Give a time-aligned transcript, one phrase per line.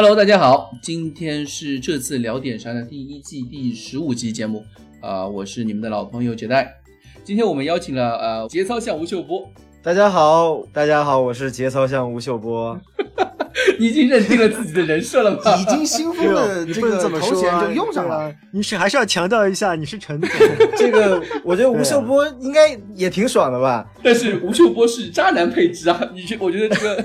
[0.00, 4.64] ？Hello，大家好，今天是这次聊点啥的第一季第十五集节目
[5.02, 6.74] 啊，我是你们的老朋友杰代。
[7.22, 9.46] 今天我们邀请了呃节操像吴秀波。
[9.82, 12.80] 大家好，大家好，我是节操像吴秀波。
[13.78, 15.54] 你已经认定了自己的人设了吧？
[15.56, 18.34] 已经新封的 这个头衔就用上了。
[18.54, 20.30] 你是还是要强调一下，你是陈总。
[20.78, 23.86] 这 个我觉得吴秀波应该也挺爽的吧？
[24.02, 26.00] 但是吴秀波是渣男配置啊！
[26.14, 27.04] 你我觉得这个，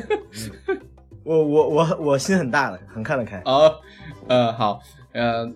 [1.25, 3.37] 我我我我心很大的，很看得开。
[3.39, 3.71] 啊，
[4.27, 4.79] 呃，好，
[5.11, 5.51] 呃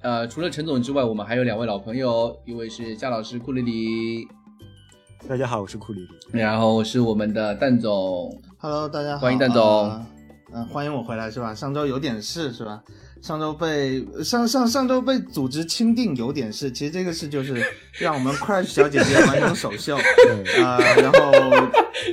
[0.00, 4.26] 呃，除了陈总之外，我们还有两位老朋友，一位是夏老师库里里。
[5.28, 6.08] 大家好，我是库里里。
[6.32, 8.28] 然后是我们的蛋总。
[8.58, 10.04] Hello，大家好，欢迎蛋总。
[10.52, 11.54] 嗯，欢迎我回来是吧？
[11.54, 12.82] 上周有点事是吧？
[13.24, 17.54] 上周被上上上周被组织钦定有点事，其实这个事就是
[17.98, 19.96] 让我们 Crash 小姐姐完成首秀
[20.62, 21.32] 啊，然后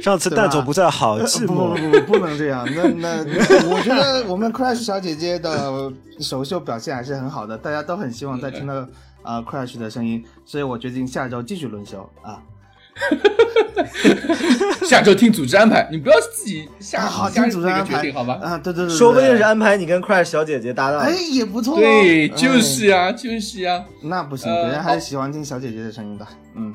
[0.02, 1.76] 上次蛋总不在，好寂寞。
[1.76, 2.66] 不不不，不能这样。
[2.74, 3.26] 那那
[3.70, 8.88] 我觉得我们 Crash 小姐姐的首秀表现还是很好的，大家都很希望再听到
[9.22, 12.42] 啊 Crash 的声音，所以我决定下周继续轮休啊。
[14.88, 18.40] 下周听组织安排，你不要自己下好听组织安排决定好吧？
[18.42, 21.78] 啊，对对对，说不定是安排你跟 Crash 小姐姐搭档，哎，也不错。
[21.78, 23.86] 对，就是呀，就是呀。
[24.04, 26.28] 那不行，别人还是喜欢听小姐姐的声音的。
[26.56, 26.74] 嗯，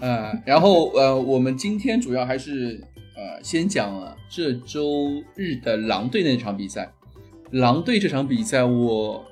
[0.00, 2.80] 呃，然后呃，我们今天主要还是
[3.16, 3.90] 呃，先讲
[4.28, 6.92] 这周日的狼队那场比赛。
[7.52, 9.24] 狼队这场比赛，我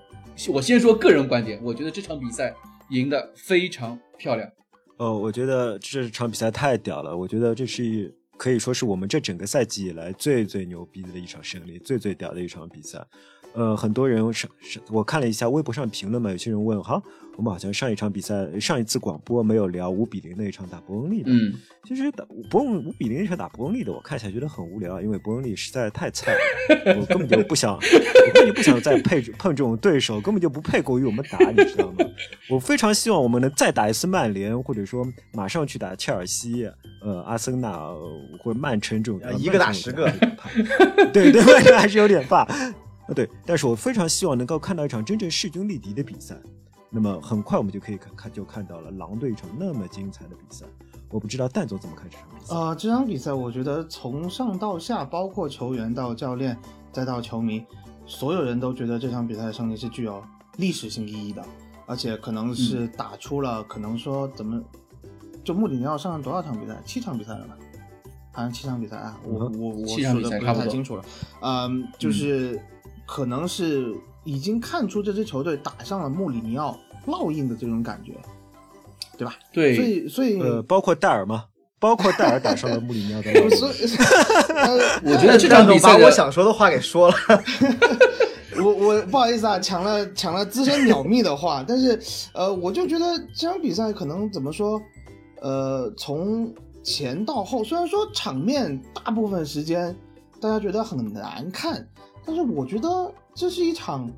[0.48, 2.52] 我先说个人观点，我觉得这场比赛
[2.90, 4.48] 赢得非常漂亮。
[4.98, 7.16] 呃，我觉得这场比赛太屌了！
[7.16, 13.06] 我觉得这是可以说是我们这整个赛季以来最最牛逼的一场胜利，最最屌的一场比赛。
[13.54, 17.02] 呃，很多人上上，我看了一下微博上评论嘛，有些人问哈。
[17.38, 21.30] 我们好像上一场比赛、上一次广播没有聊五比零那一场打伯恩利的。
[21.30, 21.54] 嗯，
[21.84, 32.04] 其实打伯恩五比零那场打伯恩利的，我看起来觉得很无聊，因为伯恩利实在太菜了，我根本就不想，我根本就不想再配碰这种对手，根本就不配过于我们打，你知道吗？
[32.50, 36.68] 我非常希望我们能再打一次曼联，或者说马上去打切尔西、
[37.04, 37.78] 呃阿森纳
[38.42, 40.12] 或者曼城这种，一个打十个，
[41.12, 41.40] 对对，
[41.76, 42.38] 还是有点怕。
[42.38, 42.74] 啊
[43.14, 46.34] 对，但是我非常希望能够看到一场真正势均力敌的比赛。
[46.90, 50.64] 那么很快我们就可以看看就看到了狼队一场那么精彩的比赛。
[51.10, 52.74] 我不知道蛋总怎么看这场比赛啊？
[52.74, 56.56] 这场比赛我觉得从上到下，包括球员到教练
[56.92, 57.64] 再到球迷，
[58.06, 60.22] 所有人都觉得这场比赛的胜利是具有
[60.56, 61.44] 历史性意义的，
[61.86, 64.62] 而且可能是打出了可能说怎么
[65.44, 66.78] 就穆里尼奥上了多少场比赛？
[66.84, 67.56] 七场比赛了吧？
[68.32, 71.04] 好像七场比赛啊，我我我数的不太清楚了。
[71.40, 72.58] 嗯，就是
[73.06, 73.94] 可能是。
[74.28, 78.12] 已经看出这支球队打上了穆里尼奥烙印的这种感觉，
[79.16, 79.34] 对吧？
[79.54, 81.46] 对，所以所以呃，包括戴尔吗？
[81.80, 83.44] 包括戴尔打上了穆里尼奥的烙
[83.80, 85.08] 印。
[85.10, 87.14] 我觉得 这场比赛把我想说的话给说了。
[88.62, 91.98] 我我不好意思啊，抢了抢了资深鸟蜜的话，但是
[92.34, 94.78] 呃，我就觉得这场比赛可能怎么说？
[95.40, 96.52] 呃，从
[96.82, 99.96] 前到后，虽然说场面大部分时间
[100.38, 101.88] 大家觉得很难看，
[102.26, 103.10] 但是我觉得。
[103.38, 104.10] 这是一场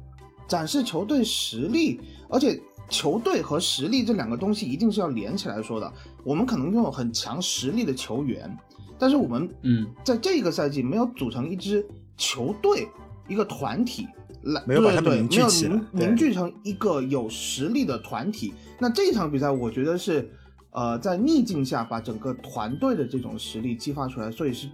[0.49, 2.01] 展示球队实力，
[2.31, 2.59] 而且
[2.89, 5.93] 球队和实力这两个东西一定是要连起来说的。
[6.25, 8.51] 我们可能拥有很强实力的球员，
[8.99, 11.87] 但是我们嗯，在这个赛季没有组成一支
[12.17, 12.89] 球队、
[13.29, 14.09] 一个团体
[14.45, 18.55] 来，没有把他们凝聚起来，凝聚成一个有实力的团体。
[18.79, 20.31] 那这场比赛，我觉得是
[20.71, 24.67] 呃，在逆境下把整个团队的这种实力激发出来，所以是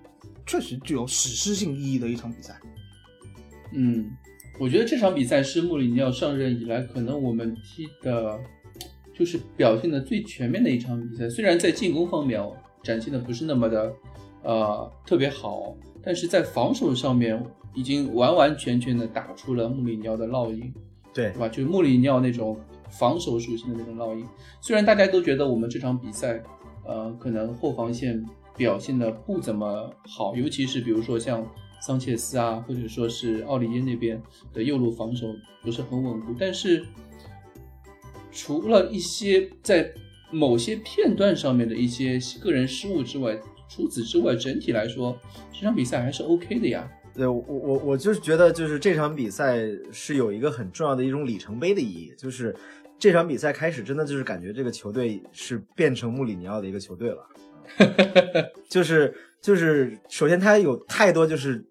[0.46, 2.56] 确实具有史诗性意义的一场比赛。
[3.74, 4.08] 嗯。
[4.58, 8.40] 我觉得这场比赛是穆里尼奥上任以来可能我们踢的，
[9.14, 11.28] 就是表现的最全面的一场比赛。
[11.28, 12.42] 虽然在进攻方面
[12.82, 13.92] 展现的不是那么的，
[14.42, 17.38] 呃，特别好，但是在防守上面
[17.74, 20.72] 已经完完全全的打出了穆里尼奥的烙印，
[21.12, 21.48] 对，对吧？
[21.48, 24.24] 就是穆里尼奥那种防守属性的那种烙印。
[24.62, 26.42] 虽然大家都觉得我们这场比赛，
[26.86, 28.24] 呃，可能后防线
[28.56, 31.46] 表现的不怎么好，尤其是比如说像。
[31.80, 34.20] 桑切斯啊，或者说是奥利耶那边
[34.52, 36.84] 的右路防守不是很稳固，但是
[38.32, 39.92] 除了一些在
[40.30, 43.38] 某些片段上面的一些个人失误之外，
[43.68, 45.16] 除此之外，整体来说
[45.52, 46.90] 这场比赛还是 OK 的呀。
[47.14, 52.54] 对我我我就是觉得，就是这场比赛是有一个很重要的一种里程碑的意义，就是
[52.98, 57.26] 这场比赛开始，真的就是感觉这个球队是变成穆里尼奥的一个球队了，
[58.68, 59.14] 就是
[59.46, 61.64] 就是首先它有太多就是。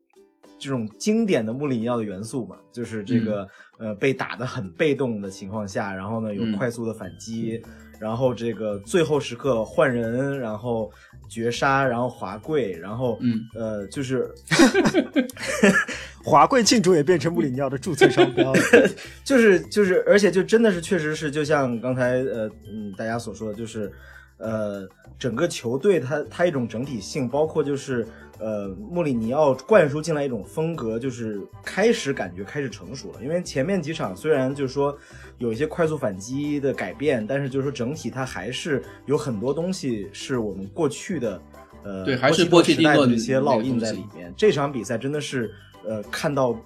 [0.57, 3.45] 这种经典的穆里尼奥的元素嘛，就是这个、
[3.77, 7.61] 呃被打得很被动的情况下，然后呢有嗯快速的反击，
[7.99, 10.89] 然后这个最后时刻换人，然后
[11.29, 14.31] 绝杀，然后滑跪，然后嗯呃就是
[16.23, 18.59] 华贵庆祝也变成穆里尼奥的注册商标了。
[19.25, 23.91] 就是就是，而且就真的是确实是，就像刚才呃嗯大家所说的，就是
[24.37, 24.87] 呃
[25.17, 28.05] 整个球队它它一种整体性，包括就是
[28.39, 33.23] 呃穆里尼奥灌输进来一种风格，就是开始感觉开始成熟了。
[33.23, 34.97] 因为前面几场虽然就是说
[35.37, 41.41] 有一些快速反击的改变，但是就是说整体它还是有很多东西是我们过去的。
[41.83, 44.33] 呃，对还是波切波切蒂诺的这些烙印在里面。
[44.35, 45.53] 这场比赛真的是
[45.85, 46.59] 呃看到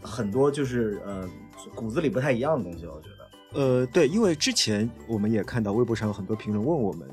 [0.00, 1.28] 很多就是呃
[1.74, 3.13] 骨子里不太一样的东西，我觉得。
[3.54, 7.08] 呃，对，因为之前我们也看到微博上有很多评论问我们，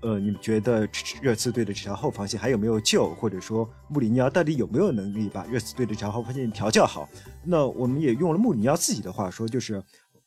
[0.00, 0.88] 呃，你们觉得
[1.20, 7.06] 热刺队的这条后防线还有没有救，或者说穆里尼奥到底有没有能力把热刺队的这条后防线调教好？
[7.44, 9.82] 那我们也用了穆里尼奥自己的话说，就是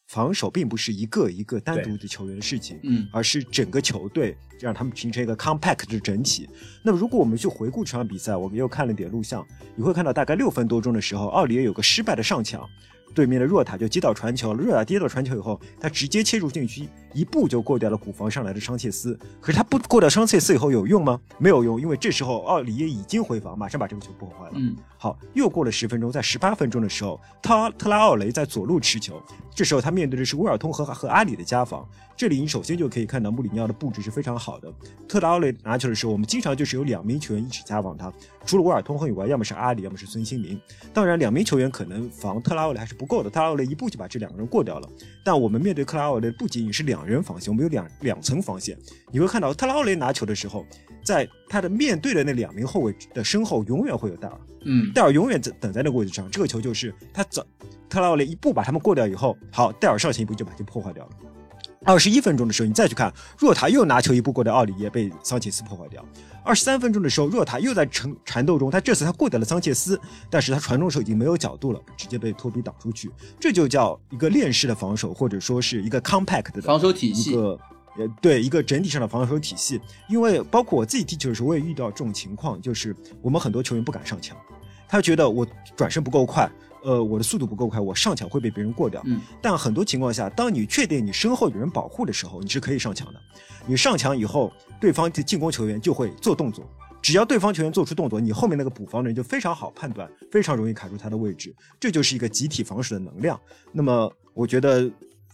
[0.08, 6.48] 防守并不是一个一个单独的球员的事情，嗯而是整个球队让他们形成一个 compact 的整体。
[6.84, 9.46] 那么如果我们去回顾这场比赛，我们又看了点录像，
[9.76, 12.68] 你会看到大概六分多钟的时候，奥里耶有个失败的上抢。
[13.14, 19.18] 对面的若塔就接到传球了，若塔接到传球以后，他直接切入禁区，一步就过掉了古防上来的桑切斯。
[19.42, 21.20] 可是他不过掉桑切斯以后有用吗？
[21.38, 24.54] 没有用，因为这时候奥里耶已经回防，马上把这个球破坏了。
[24.56, 29.22] 嗯好，又过了十分钟，在十八分钟的时候，特特拉奥雷在左路持球，
[29.56, 31.88] 这时候他面对的是威尔通和和阿里的加防。
[32.18, 34.70] 这里你首先就可以看到穆里尼奥的布置是非常好的。
[35.08, 38.12] 特拉奥雷拿球的时候，我们经常就是有两名球员一起加防他，
[38.46, 40.60] 除了沃尔通亨以外，要么是阿里，要么是孙兴民。
[40.94, 44.90] 当然，两名球员可能防特拉奥雷还是不够的，特拉奥雷一步就把这两个人过掉了。
[45.24, 48.78] 但我们面对克拉奥雷不仅仅是两人防线，我们有两两层防线。
[49.12, 50.66] 你会看到特拉奥雷拿球的时候，
[51.04, 54.38] 在他的面对的那两名后卫的身后，永远会有戴尔。
[54.64, 57.46] 嗯戴尔永远在等在那个位置上，这个球就是他走
[57.88, 61.12] 特拉奥雷一步把他们过掉以后，好，戴尔上前一步就把球破坏掉了。
[61.86, 66.04] 二十一分钟的时候，你再去看若塔又拿球一步过掉奥里耶，被桑切斯破坏掉。
[66.44, 70.00] 二十三分钟的时候，若塔又在缠缠斗中，他这次他过掉了桑切斯，
[70.30, 73.10] 但是他传中的时候已经没有角度了，直接被托比挡出去。
[73.40, 77.60] 这就叫一个链式的防守，或者说是一个 compact 的防守体系一系，个
[77.98, 79.80] 呃对一个整体上的防守体系。
[80.10, 84.36] 因为包括我自己踢球的时候，我也遇到这种情况，就是我们很多球员不敢上墙，
[84.88, 85.48] 他觉得我
[85.78, 86.50] 转身不够快，
[86.84, 89.02] 呃，我的速度不够快，我上墙会被别人过掉。
[89.06, 93.20] 嗯但很多情况下，当你确定你身后有人保护的时候，你是可以上墙的。
[93.66, 96.66] 你上墙以后，对方的进攻球员就会做动作。
[97.02, 101.56] 只要对方球员做出动作，你后面那个补防的人就非常好判断，非常容易卡住他的位置。
[101.80, 103.40] 这就是一个集体防守的能量。
[103.72, 104.92] 那么，我觉得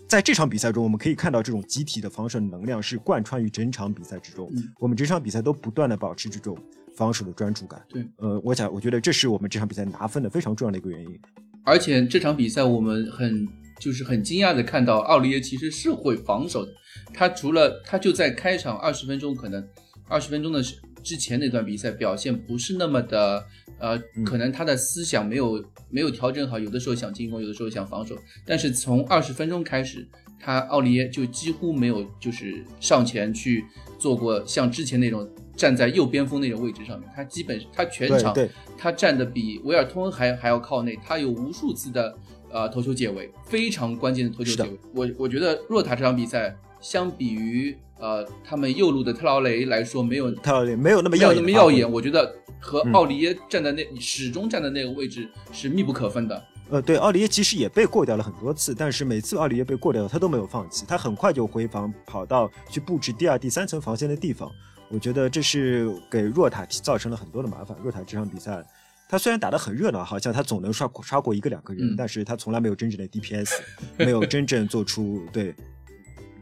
[0.07, 4.47] 在这场比赛中，我们可以看到这种集体的防守能量是贯穿于整场比赛之中。
[4.55, 6.55] 嗯我们整场比赛都不断的保持这种
[6.95, 7.83] 防守的专注感。
[7.89, 11.19] 对，呃，我想，我觉得这是我们这场比赛拿分的非常重要的一个原因。
[11.63, 13.47] 而且这场比赛我们很
[13.79, 16.71] 就是很惊讶的看到奥利耶其实是会防守的，
[17.13, 19.67] 他除了他就在开场二十分钟可能
[20.07, 23.45] 二十分钟的时之前那段比赛表现不是那么的
[23.77, 30.07] 呃，可能他的思想没有没有调整好，有的时候想进攻，有的时候想防守，但是从二十分钟开始，
[30.39, 33.65] 他奥利耶就几乎没有就是上前去
[33.99, 38.35] 做过像之前那种站在右边锋那种位置上面，他基本他全场
[38.77, 42.15] 他站的比维尔通还还要靠内，他有无数次的
[42.51, 44.79] 呃头球解围，非常关键的头球解围。
[44.93, 51.89] 我我觉得若塔这场比赛相比于呃他们右路的特劳雷来说，没有特劳雷没有那么耀眼，那么耀眼，。
[51.89, 56.43] 我觉得和嗯奥利耶站在那、始终站在那个位置是密不可分的。
[56.69, 64.51] 呃，对，奥利耶其实也被过掉了很多次，但是每次奥利耶被过掉，他都没有放弃，他很快就回防，跑到去布置第二、第三层防线的地方。
[64.89, 67.77] 我觉得这是给若塔造成了很多的麻烦。
[67.83, 68.65] 若塔这场比赛，
[69.07, 73.59] 他虽然打得很热闹，好像他总能刷刷过一个两个人，嗯但是他从来没有真正的 DPS，
[73.97, 75.55] 没有真正做出对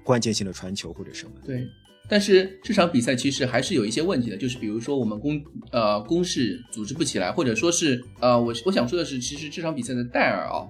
[0.03, 1.31] 关键性的传球或者什么。
[1.45, 1.67] 对，
[2.09, 5.41] 但是这场比赛其实还是有一些问题的，就是比如说我们攻
[5.71, 10.67] 呃攻势组织不起来，或者说是呃我我想说的是，其实这场比赛的戴尔啊，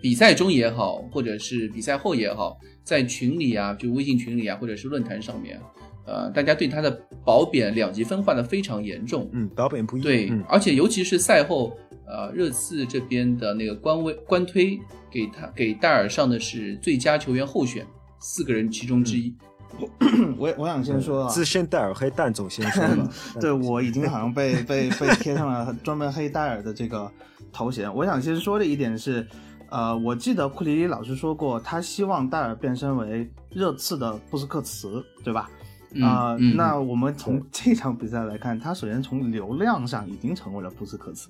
[0.00, 5.60] 比赛中也好，或者是比赛后也好，在群里啊，就微信群里啊，或者是论坛上面，
[6.06, 6.90] 呃，大家对他的
[7.24, 9.28] 褒贬两极分化的非常严重。
[9.32, 10.00] 嗯，褒贬不一。
[10.00, 14.78] 对，嗯，而且尤其是赛后，呃，热刺这边的那个官微官推
[15.10, 17.84] 给他给戴尔上的是最佳球员候选，
[18.20, 19.34] 四个人其中之一。
[20.38, 23.08] 我我想先说啊，资深戴尔黑蛋总先说吧。
[23.40, 27.10] 对我已经好像被被 被贴上了专门黑戴尔的这个
[27.52, 27.92] 头衔。
[27.94, 29.26] 我想先说的一点是，
[29.68, 35.48] 呃，我记得库里里老师说过，他希望戴尔变身为热刺的布斯克茨，对吧？
[35.92, 41.28] 嗯啊、嗯那我们从这场比赛来看，他首先从流量上已经成为了布斯克茨，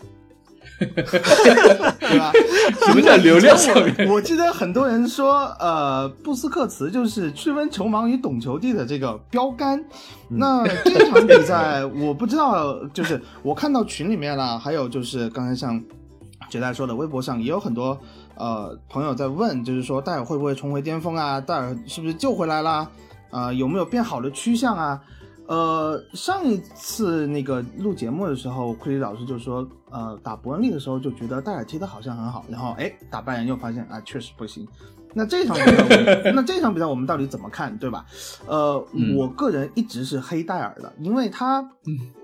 [0.79, 2.33] 对吧？
[2.87, 4.09] 什么叫流量球员？
[4.11, 9.85] 我记得很多人说，呃，布斯克茨就是区分球盲与懂球帝的这个标杆。
[10.31, 15.83] 那这场比赛，我不知道，就是我看到群里面啦，还有就是刚才像
[16.49, 17.99] 杰代说的，微博上也有很多
[18.37, 21.41] 呃朋友在问，就是说戴尔会不会重回巅峰啊？
[21.41, 22.89] 戴尔是不是救回来啦？
[23.31, 25.01] 啊，有没有变好的趋向啊？
[25.47, 34.67] 呃，上一次那个录节目的时候，库里老师就说，呃，打伯恩利的时候就觉得戴尔踢的好像很好，然后哎，打拜仁又发现啊，确实不行。
[35.15, 38.05] 那这场比赛， 那这场比赛我们到底怎么看，对吧？
[38.47, 38.79] 呃，
[39.17, 41.67] 我个人一直是黑戴尔的，因为他，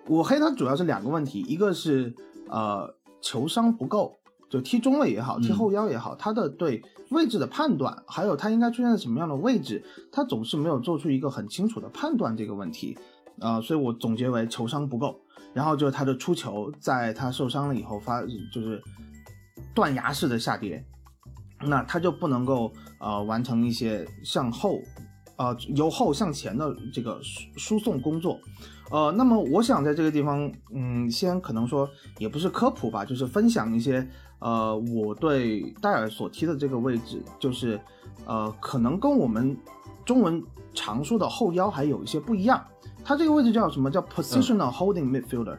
[0.06, 2.14] 我黑他主要是两个问题，一个是
[2.50, 4.14] 呃球商不够，
[4.50, 12.96] 就踢中卫也好，踢后腰也好，他的对位置的判断，还有他应该出现在什么样的位置，他总是没有做出一个很清楚的判断这个问题。
[13.40, 15.18] 啊，所以我总结为球商不够，
[15.54, 18.20] 然后就是他的出球，在他受伤了以后发
[18.52, 18.82] 就是
[19.72, 20.84] 断崖式的下跌，
[21.60, 24.80] 那他就不能够呃完成一些向后，
[25.36, 28.38] 呃由后向前的这个输输送工作，
[28.90, 34.06] 呃，那么我想在这个地方，嗯，先可能说也不是科普吧，就是分享一些
[34.40, 37.80] 呃我对戴尔所踢的这个位置，就是
[38.26, 39.56] 呃可能跟我们
[40.04, 40.42] 中文
[40.74, 42.64] 常说的后腰还有一些不一样。
[43.04, 45.58] 他这个位置叫什么叫 positional holding midfielder，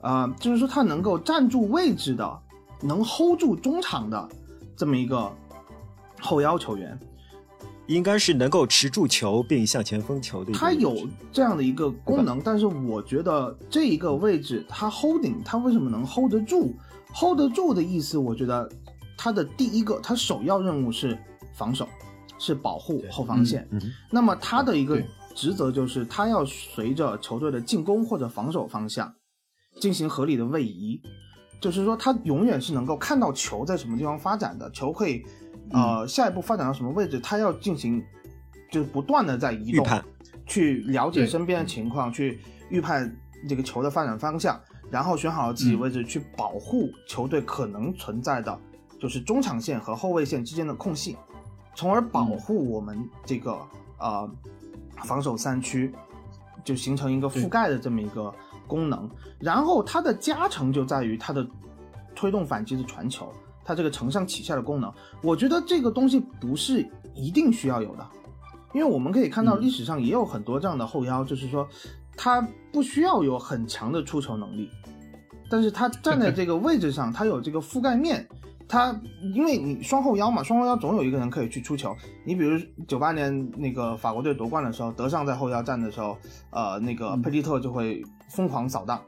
[0.00, 2.38] 啊，就是说他能够站住位置的，
[2.80, 4.28] 能 hold 住中场的
[4.74, 5.30] 这么一个
[6.18, 6.98] 后腰球员，
[7.86, 10.52] 应该是能够持住球并向前封球的。
[10.52, 16.74] 他有这样的一个功能，但是我觉得这一个位置他 holding，他为什么能 hold 得住
[17.14, 18.66] ？hold 得住的意思，我觉得
[19.16, 21.18] 他的第一个，他首要任务是
[21.52, 21.86] 防守，
[22.38, 23.68] 是保护后防线。
[24.10, 24.98] 那么他的一个。
[25.38, 29.14] 职责就是他要随着球队的进攻或者防守方向
[29.80, 31.00] 进行合理的位移，
[31.60, 35.24] 就是说他永远是能够看到球在什么地方发展的，球可以
[35.70, 38.02] 呃下一步发展到什么位置，他要进行
[38.72, 39.86] 就是不断的在移动，
[40.44, 43.16] 去了解身边的情况，去预判
[43.48, 48.60] 这个球的发展方向，然后选好自己位置去保护球队可能存在的
[48.98, 51.16] 就是中场线和后卫线之间的空隙，
[51.76, 53.56] 从而保护我们这个
[54.00, 54.28] 呃。
[55.04, 55.92] 防守三区
[56.64, 58.32] 就形成一个覆盖的这么一个
[58.66, 61.46] 功能，然后它的加成就在于它的
[62.14, 63.32] 推动反击的传球，
[63.64, 68.06] 它这个承上启下的功能，我觉得这个东西不是一定需要有的，
[68.74, 71.66] 因为我们可以看到历史上也有很多这样的后腰，就是说
[72.16, 74.68] 他不需要有很强的出球能力，
[75.48, 78.28] 但是他站在这个位置上，他有这个覆盖面。
[78.68, 78.94] 他
[79.34, 81.96] 因为你双后腰嘛，双后腰总有一个人可以去出球。
[82.22, 86.18] 你比如九八年那个法国队夺冠的时候，德尚在后腰站的时候，
[86.50, 89.00] 呃，那个佩蒂特就会疯狂扫荡，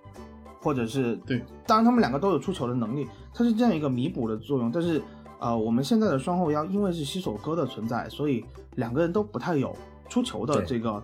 [0.62, 4.72] 或者是对，当然他们两个都有出球的能力，它是这样一个弥补的作用。
[4.72, 5.02] 但是
[5.38, 8.42] 呃，我们现在的双后腰因为是西索科的存在，所以
[8.76, 9.76] 两个人都不太有
[10.08, 11.02] 出球的这个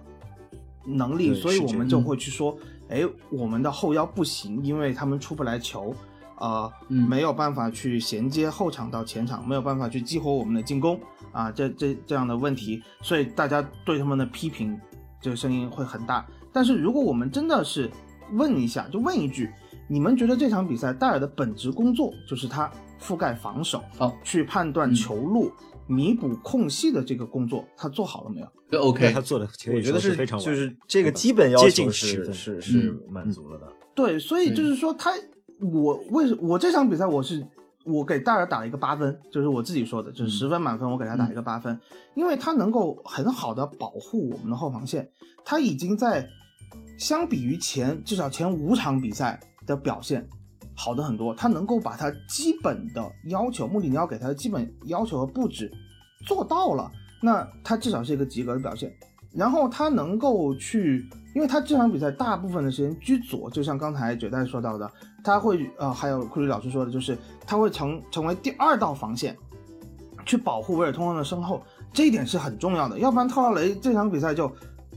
[0.86, 2.56] 能力，所以我们就会去说，
[2.88, 5.94] 哎，我们的后腰不行，因为他们出不来球。
[6.38, 11.00] 呃，没有办法去衔接后场到前场，没有办法去激活我们的进攻
[11.32, 14.78] 啊，这这这样的问题，所以大家对他们的批评，
[15.20, 16.26] 这个声音会很大。
[16.52, 17.90] 但是如果我们真的是
[18.32, 19.50] 问一下，就问一句，
[19.88, 25.50] 你们觉得这场比赛戴尔的本职工作就是他覆盖防守，好去判断球路、
[25.86, 28.48] 弥补空隙的这个工作，他做好了没有？
[28.70, 33.66] 这 OK，他做的，我觉得是非常就是这个基本要求是是是满足了的。
[33.94, 35.10] 对，所以就是说他。
[35.60, 37.46] 我为什我这场比赛我是
[37.84, 41.78] 我给戴尔打了一个八分，就是我自己说的，就是十分满分，我给他打一个八分，
[42.14, 45.08] 因为他能够很好的保护我们的后防线，
[45.44, 46.28] 他已经在
[46.98, 50.28] 相比于前至少前五场比赛的表现
[50.74, 55.70] 好的很多，他能够把他基本的要求，穆里尼奥给他的基本要求和布置
[56.26, 56.90] 做到了，
[57.22, 58.92] 那他至少是一个及格的表现，
[59.32, 61.08] 然后他能够去。
[61.34, 64.90] 因为他这场比赛大部分的时间居左，就像刚才九代说到的，
[65.26, 69.36] 他会呃，还有库里老师说的，就是他会成成为第二道防线，
[70.24, 72.98] 去保护维尔通亨的身后，这一点是很重要的。
[72.98, 74.50] 要不然特劳雷这场比赛就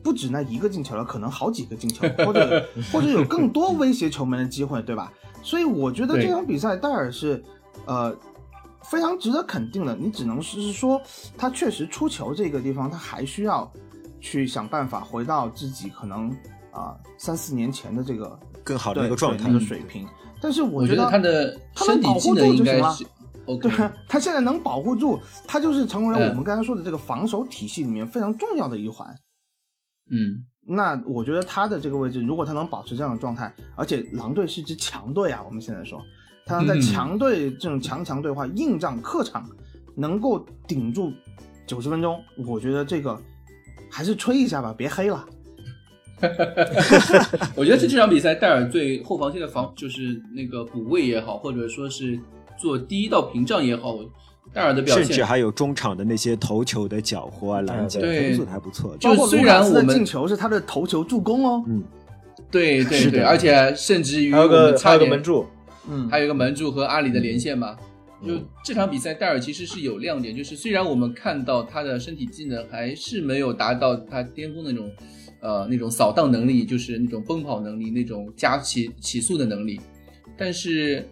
[0.03, 5.11] 不止那一个进球了，可能好几个进球， 或者或者有更多威胁球门的机会，对吧？
[5.41, 7.43] 所以我觉得这场比赛戴尔是
[7.85, 8.15] 呃
[8.83, 9.95] 非常值得肯定的。
[9.95, 11.01] 你只能是说
[11.37, 13.69] 他确实出球这个地方，他还需要。
[14.21, 16.29] 去想办法回到自己可能
[16.73, 18.37] 啊三四年前的这个
[18.69, 20.07] 更好的一个状态、那个水平，
[20.39, 22.95] 但是我觉得他的他能保护住就行了。
[23.59, 29.07] 对，他现在能保护住，他就是成为了我们刚才说的这个防守体系里面非常重要的一环。
[30.11, 35.99] 嗯，那我觉得他的这个位置，如果他能保持这样的状态，而且狼队是支强队啊，我们现在说
[36.45, 39.49] 他能在嗯强队这种强强对话、硬仗、客场
[39.95, 41.11] 能够顶住
[41.65, 43.19] 九十分钟，我觉得这个
[43.89, 45.25] 还是吹一下吧，别黑了。
[47.55, 52.19] 我觉得这这场比赛戴尔对后防线的防就是那个补位也好，或者说是
[52.57, 53.97] 做第一道屏障也好，
[54.53, 58.31] 戴尔的表现甚至还有中场的那些头球的搅和啊、拦截，对。
[58.31, 58.97] 都做的还不错。
[58.99, 61.83] 就虽然我们进球是他的头球助攻哦，嗯，
[62.51, 65.45] 对对对，而且甚至于还有个还有个门柱，
[65.89, 67.75] 嗯，还有一个门柱和阿里的连线嘛。
[68.21, 68.27] 嗯。
[68.27, 68.33] 就
[68.65, 74.91] 这场比赛，戴尔其实是有亮点，就是虽然我们看到他的身体技能还是没有达到他巅峰的那种，
[75.41, 79.79] 呃，那种扫荡能力，就是那种奔跑能力，那种加起起速的能力，
[80.37, 81.07] 但是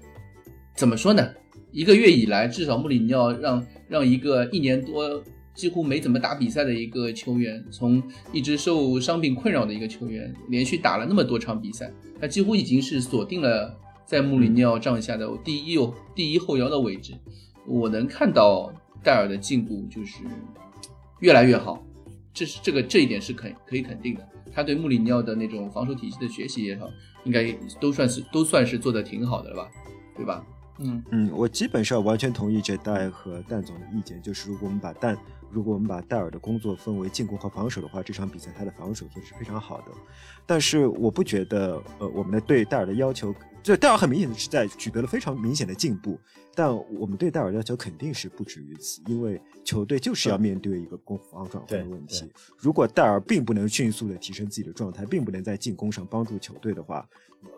[0.76, 1.30] 怎么说呢？
[1.72, 17.14] 一个月以来，至少穆里尼奥让让一个一年多几乎没怎么打比赛的一个球员，从一直受伤病困扰的一个球员，连续打了那么多场比赛，他几乎已经是锁定了在穆里尼奥帐下的第一右第一后腰的位置。
[17.68, 18.72] 我能看到
[19.04, 20.24] 戴尔的进步就是
[21.20, 21.84] 越来越好，
[22.38, 24.30] 这是这个这一点是肯可以肯定的。
[24.54, 26.88] 他对穆里尼奥的那种防守体系的学习也好，
[27.24, 27.52] 应该
[27.82, 29.72] 都算是都算是做的挺好的了吧，
[30.16, 30.46] 对吧？
[30.80, 35.18] 嗯，嗯，我基本上完全同意这戴和蛋总的意见，就是如果我们把蛋，
[35.50, 39.86] 如果我们把戴尔的工作分为进攻和防守的话，这场比赛他的防守做的是非常好的。
[40.46, 46.20] 但是我不觉得，呃，我们的对戴尔的要求，这戴尔很明显的是在取得了非常明显的进步，
[46.58, 52.28] 但我们对戴尔要求肯定是不止于此，因为球队就是要面对一个攻防转换的问题。
[52.58, 57.08] 如果戴尔并不能迅速的提升自己的状态，并不能在进攻上帮助球队的话，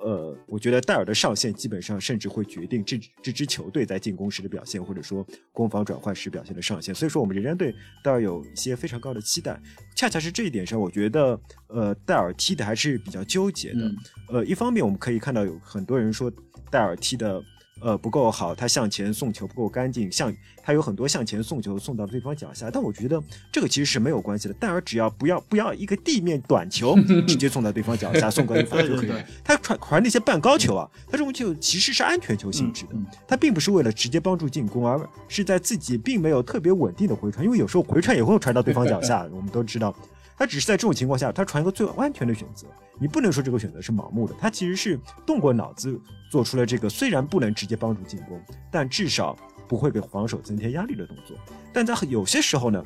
[0.04, 6.94] 呃，我觉得戴尔的上限基本上甚至会决定这这支球队在进攻时的表现，或者说攻防转换时表现的上限。
[6.94, 9.58] 所以说，我们仍然对戴尔有一些非常高的期待。
[9.96, 13.88] 恰恰是这一点上，我觉得呃，戴尔踢的还是比较纠结的。
[13.88, 16.30] 嗯呃，一方面我们可以看到有很多人说
[16.70, 17.42] 戴尔踢的
[17.82, 24.54] 呃不够好，他向前送球不够干净，向他有很多向前送球送到对方脚下，但我觉得这个其实是没有关系的。
[24.56, 26.96] 戴尔只要不要不要一个地面短球
[27.28, 29.12] 直接送到对方脚下，送个一罚就可以。
[29.44, 32.96] 他传传那些半高球啊，他这种球其实是安全球性质的
[33.28, 39.96] 他并不是为了直接帮助进攻，而是在自己并没有特别稳定的回传，因为有时候回传也会传到对方脚下，我们都知道。
[40.40, 42.66] 他只是在这种情况下，他传一个最安全的选择。
[42.98, 46.00] 你不能说这个选择是盲目的，他其实是动过脑子
[46.32, 51.38] 做出了这个虽然不能直接帮助进攻，但至少不会给防守增添压力的动作。
[51.74, 52.82] 但在有些时候呢，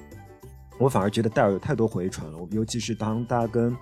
[0.79, 3.77] 我反而觉得戴尔有太多回传了，尤其是当他跟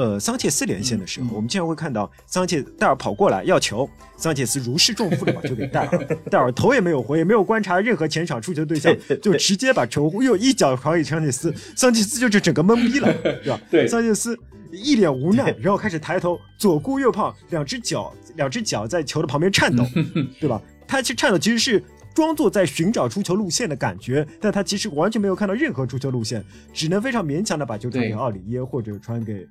[0.00, 3.86] 呃桑切斯连线的时候，我们经常会看到桑切戴尔跑过来要球，
[4.16, 5.98] 桑切斯如释重负的把球给戴尔，
[6.30, 13.60] 戴尔头也没有回，也没有观察任何前场出球对象，就直接把球又一脚传给桑切斯，桑切斯就是整个懵逼了，对吧？
[13.70, 14.34] 对桑切斯
[14.72, 19.84] 一脸无奈，然后开始抬头左顾右盼，两只脚两只脚在球的旁边颤抖，
[20.40, 20.58] 对吧？
[20.88, 21.84] 他其实颤抖其实是
[22.14, 29.46] 装作在寻找出球路线的感觉，但他其实完全没有看到任何出球路线，只能非常勉强的把球传给奥里耶或者传给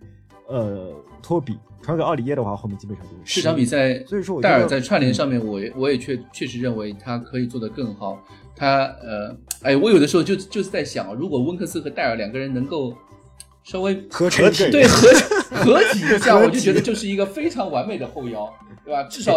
[0.49, 1.57] 呃托比。
[1.81, 8.21] 传给奥里耶的话，后面基本上就是这场比赛，所以说我戴尔在串联上面，我也我也确确实认为他可以做得更好。
[8.53, 12.93] 他呃，哎，我有的时候就就是在想，如果温克斯和戴尔两个人能够
[13.63, 15.07] 稍微合成一个对合
[15.55, 19.03] 合体一下， 我就觉得就是一个非常完美的后腰，对吧？
[19.03, 19.33] 至少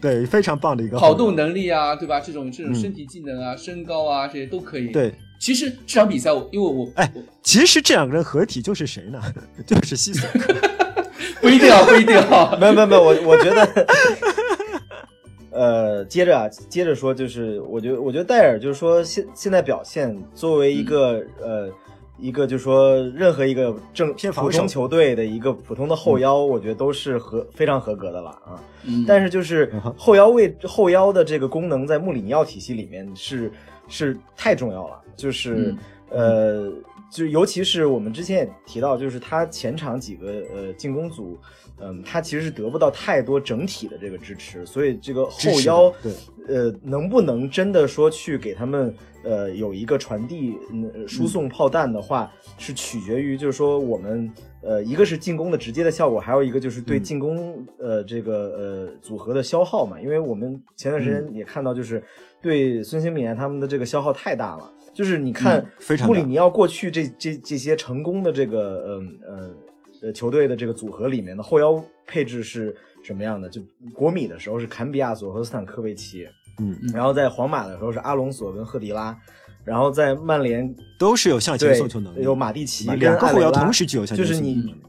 [0.00, 2.18] 对非常棒的一个跑动能力啊，对吧？
[2.18, 5.12] 这种这种嗯身体技能啊、身高啊，这些都可以。，对。
[5.38, 7.10] 其实这场比赛我，因为我哎
[7.42, 9.20] 其实这两个人合体就是谁呢？
[9.66, 10.54] 就是西索科。
[11.40, 12.56] 不一定啊，不一定啊。
[12.60, 13.86] 没有没有没有，我我觉得，
[15.50, 21.68] 呃，接着啊，接着说，就是我觉得我觉得戴尔就是说现现在表现作为一个、呃
[22.18, 28.58] 一个就是说任何一个正偏防守普通球队的一个普通的后腰，我觉得都是合非常合格的了啊。
[28.84, 33.52] 嗯但是就是后腰位后腰的这个功能在穆里尼奥体系里面是
[33.88, 35.74] 是太重要了，就是、
[36.10, 36.72] 呃，
[37.10, 41.38] 就尤其是我们之前也提到，就是他前场几个呃进攻组，
[41.78, 46.12] 嗯，他其实是得不到太多整体的这个支持，所以这个后腰对。
[46.48, 48.94] 呃能不能真的说去给他们
[49.24, 50.56] 呃有一个传递、
[50.94, 57.02] 呃输送炮弹的话，是取决于就是说我们呃一个是进攻的直接的效果，还有一个就是对嗯。
[57.02, 62.00] 进攻呃这个呃组合的消耗嘛，因为我们前段时间也看到就是
[62.46, 64.72] 对孙兴慜他们的这个消耗太大了。
[64.94, 65.62] 就是你看
[66.06, 69.54] 穆里尼奥过去这这这些成功的这个嗯呃
[70.04, 73.46] 呃球队的这个组合里面的后腰配置是什么样的？
[73.46, 73.60] 就
[73.92, 76.26] 国米的时候是坎比亚索和斯坦科维奇，
[76.58, 79.14] 嗯，然后在皇马的时候是阿隆索跟赫迪拉，
[79.64, 84.82] 然后在曼联都是有向前对送球能力，有马蒂奇跟两个后腰同时具有向就是前送球能力你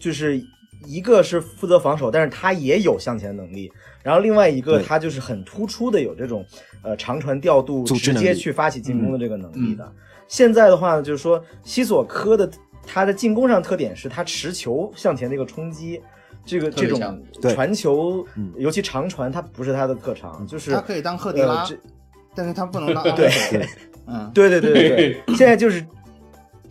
[0.00, 0.44] 就是
[0.86, 3.70] 一个是负责防守，但是他也有向前能力。
[4.02, 6.44] 然后另外一个他就是很突出的有这种
[6.82, 9.92] 呃长传调度，直接去发起进攻的这个能力的。
[10.28, 12.50] 现在的话呢，就是说西索科的
[12.86, 16.00] 他的进攻上特点是他持球向前的一个冲击。
[16.44, 17.22] 这个这种
[17.54, 21.76] 传球嗯，尤其长传，他不是他的特长，就是他可以当赫迪 拉呃，
[22.34, 23.04] 但是他不能当。
[23.14, 23.30] 对。
[24.08, 25.86] 嗯，对对对对对， 现在就是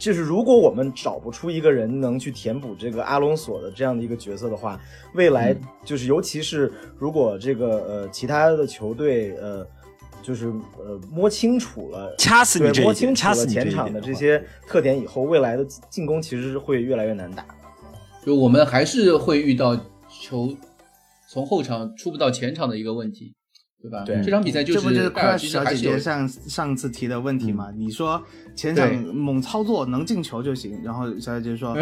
[0.01, 4.81] 就是，如果我们找不出一个人能去填补这个阿隆索的这样的一个角色的话，
[5.13, 9.63] 未来就是尤其是如果这个呃其他的球队呃
[10.23, 10.47] 就是
[10.79, 12.15] 呃摸清楚了。
[12.17, 17.45] 掐死你这，摸清楚了掐死你这前场的这些特点以后，未来的进攻其实是会越来越难打。
[18.25, 20.51] 就我们还是会遇到球
[21.29, 23.35] 从后场出不到前场的一个问题，
[23.81, 24.03] 对吧？
[24.05, 24.21] 对。
[24.21, 27.69] 这场比赛就是这不就是是戴尔 Crash 其实小姐姐上上次提的问题嘛？
[27.71, 27.79] 嗯。
[27.79, 28.21] 你说
[28.55, 31.77] 前场猛操作能进球就行，然后小姐姐说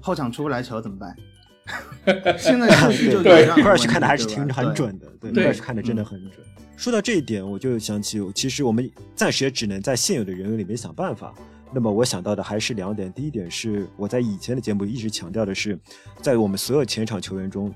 [0.00, 1.16] 后场出不来球怎么办？
[2.36, 5.44] 现在数据就有对这样的问题科尔去看的还是挺很准的，对，对。
[5.44, 6.44] 科尔去看的真的很准。
[6.76, 11.32] 说到这一点，我就想起，其实我们暂时也只能在现有的人员里面想办法。
[11.72, 15.78] 那么我想到的还是两点，第一点是我在以前的节目一直强调的是，
[16.20, 17.72] 在我们所有前场球员中，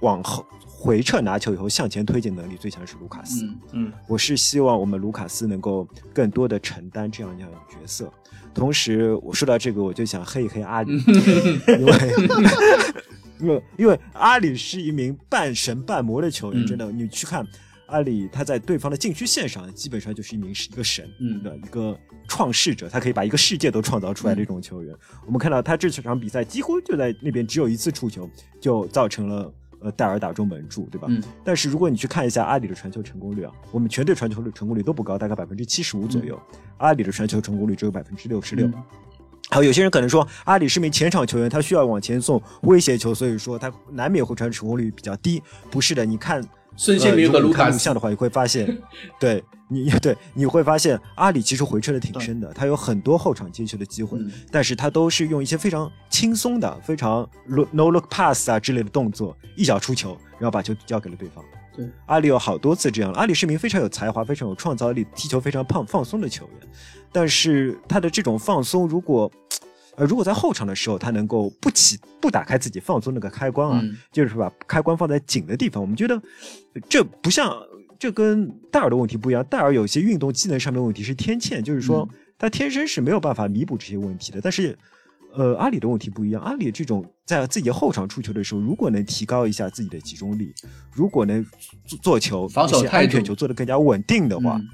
[0.00, 0.44] 往后
[0.80, 3.44] 回撤拿球以后向前推进能力最强是卢卡斯。
[3.44, 8.08] 嗯嗯，我是希望我们卢卡斯能够更多的承担这样一样的角色。
[8.54, 10.92] 同时，我说到这个，我就想黑一黑阿里，
[11.66, 11.92] 因为
[13.40, 17.44] 因为因为阿里是一名半神半魔的球员，嗯真的，你去看
[17.86, 24.94] 阿里，他在对方的禁区线上，基本上就是一名是一个神，嗯的一个创世者，他可以把一个世界都创造出来的一种球员。
[25.26, 29.52] 我们看到他这场比赛几乎就在那边只有一次触球，就造成了。
[29.80, 31.06] 呃，戴尔打中门柱，对吧？
[31.10, 36.38] 嗯但是如果你去看一下阿里的传球成功率啊，我们全队传球率成功率都不高，大概百分之七十五左右。
[36.78, 38.68] 阿里的传球成功率只有百分之六十六。
[39.48, 45.42] 嗯还有有些人可能说，阿里是名前场球员，他需要往前送威胁球，所以说他难免会传成功率比较低。
[45.70, 46.44] 不是的，你看
[46.76, 48.78] 孙兴民和呃如果看卢卡斯录像的话，你会发现，
[49.18, 61.42] 对你 对你会发现阿里其实回撤的挺深的，他有很多后场接球的机会，嗯但是他都是用一些非常轻松的、非常 no look pass 啊之类的动作，一脚出球，然后把球交给了对方。
[61.78, 66.68] 对，阿里有好多次这样，阿里是名非常有才华、非常有创造力、踢球非常胖放松的球员，
[67.12, 69.30] 但是他的这种放松，如果
[69.94, 76.16] 呃如果在后场的时候，他能够不起不打开自己放松那个开关啊，嗯就是把开关放在紧的地方，我们觉得
[76.74, 77.56] 呃这不像，
[77.96, 79.44] 这跟戴尔的问题不一样。
[79.44, 84.40] 戴尔有些运动技能上面的问题是天堑，就是说嗯他天生是没有办法弥补这些问题的。
[84.40, 84.76] 但是，
[85.38, 90.52] 呃，阿里的问题不一样，阿里这种在自己后场出球的时候，如果能提高一下自己的集中力，
[90.92, 91.46] 如果能
[91.86, 94.68] 做做球、防守态度安全球做得更加稳定的话，嗯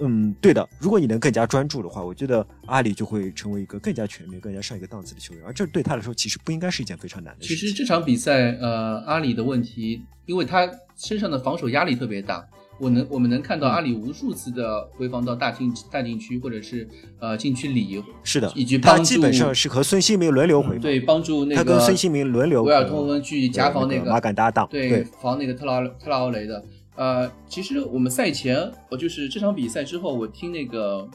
[0.00, 0.68] 嗯，对的。
[0.80, 7.68] 如果你能更加专注的话，我觉得阿里就会成为一个更加全面、更加上一个档次的球员，而这对他来说其实不应该是一件非常难的事情。
[7.68, 12.44] 实这场比赛，呃，阿里的问题，因为他身上的防守压力特别大，
[12.78, 16.88] 我能我们能看到阿里无数次的回防到大禁大禁区或者是
[17.18, 18.52] 呃禁区里，是的。
[18.54, 25.04] 以及，他帮助基本上是和孙兴民轮流回防，对帮助那个他跟孙兴民轮流维尔呃通恩去夹防那个马杆搭档，对对。
[25.20, 26.64] 防那个特拉特拉奥雷的。
[26.96, 31.08] 呃，其实我们赛前，我就是这场比赛之后，我听那个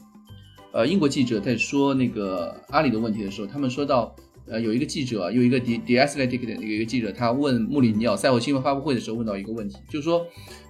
[0.71, 4.15] 呃英国记者在说那个阿里的问题的时候，他们说到，
[4.47, 10.25] 呃，有一个记者，有一个 The Athletic 的有一个记者，他问穆里尼奥赛后新闻发布会的时候问到一个问题，就是说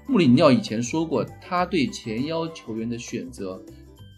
[0.07, 3.61] 穆里尼奥以前说过，他对前腰球员的选择，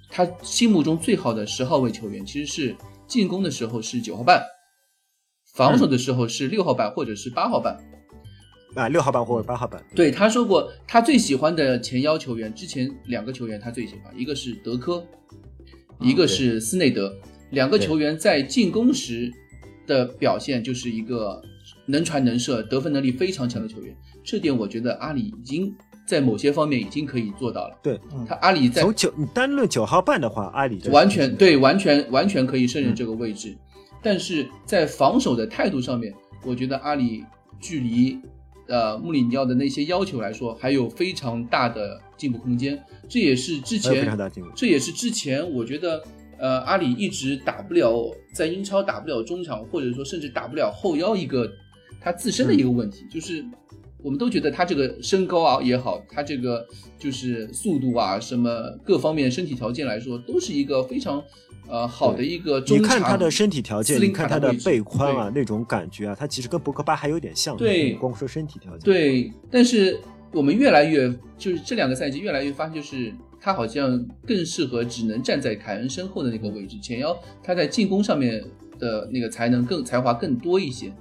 [0.10, 2.76] 他心目中最好的十号位球员其实是
[3.08, 4.44] 进攻的时候是九号半，
[5.54, 7.78] 防守的时候是六号半或者是八号半。
[8.76, 15.02] 啊，六号半或者八号半，对，他说过，他最喜欢的前腰球员，之前两个球员他最喜欢，一个是德科，
[16.02, 17.16] 一个是斯内德，
[17.52, 19.32] 两个球员在进攻时
[19.88, 21.42] 的表现就是一个
[21.86, 23.96] 能传能射、得分能力非常强的球员。
[24.26, 25.74] 这点我觉得阿里已经
[26.08, 27.78] 在某些方面已经可以做到了。
[27.82, 33.56] 对，他阿里在从九你单论九号半的话，阿里就完全对，完全完全可以胜任这个位置，
[34.02, 37.24] 但是在防守的态度上面，我觉得阿里
[37.60, 38.20] 距离
[38.68, 42.82] 呃穆里尼奥的那些要求来说，还有非常大的进步空间。
[43.08, 44.50] 这也是之前常大进步。
[44.56, 46.04] 这也是之前我觉得，
[46.38, 51.48] 呃，阿里一直打不了，在英超打不了中场，或者说甚至打不了后腰一个
[52.02, 53.44] 他自身的一个问题，就是
[54.06, 56.64] 我们都觉得他这个身高啊也好，他这个
[57.00, 61.24] 就是速度啊，什么各方面身体条件来说，都是一个非常
[61.68, 62.88] 呃好的一个中你场。
[62.88, 67.58] 看他的身体条件，你看他的背宽啊，那种感觉啊，他其实跟博格巴还有点像。
[67.58, 68.82] 对光说身体条件。
[68.82, 70.00] 对，但是
[70.32, 78.40] 我们越来越就是这两个赛季越来越发现，就是他好像更适合只能站在凯恩身后的那个位置，前腰他在进攻上面
[78.78, 80.94] 的那个才能更才华更多一些。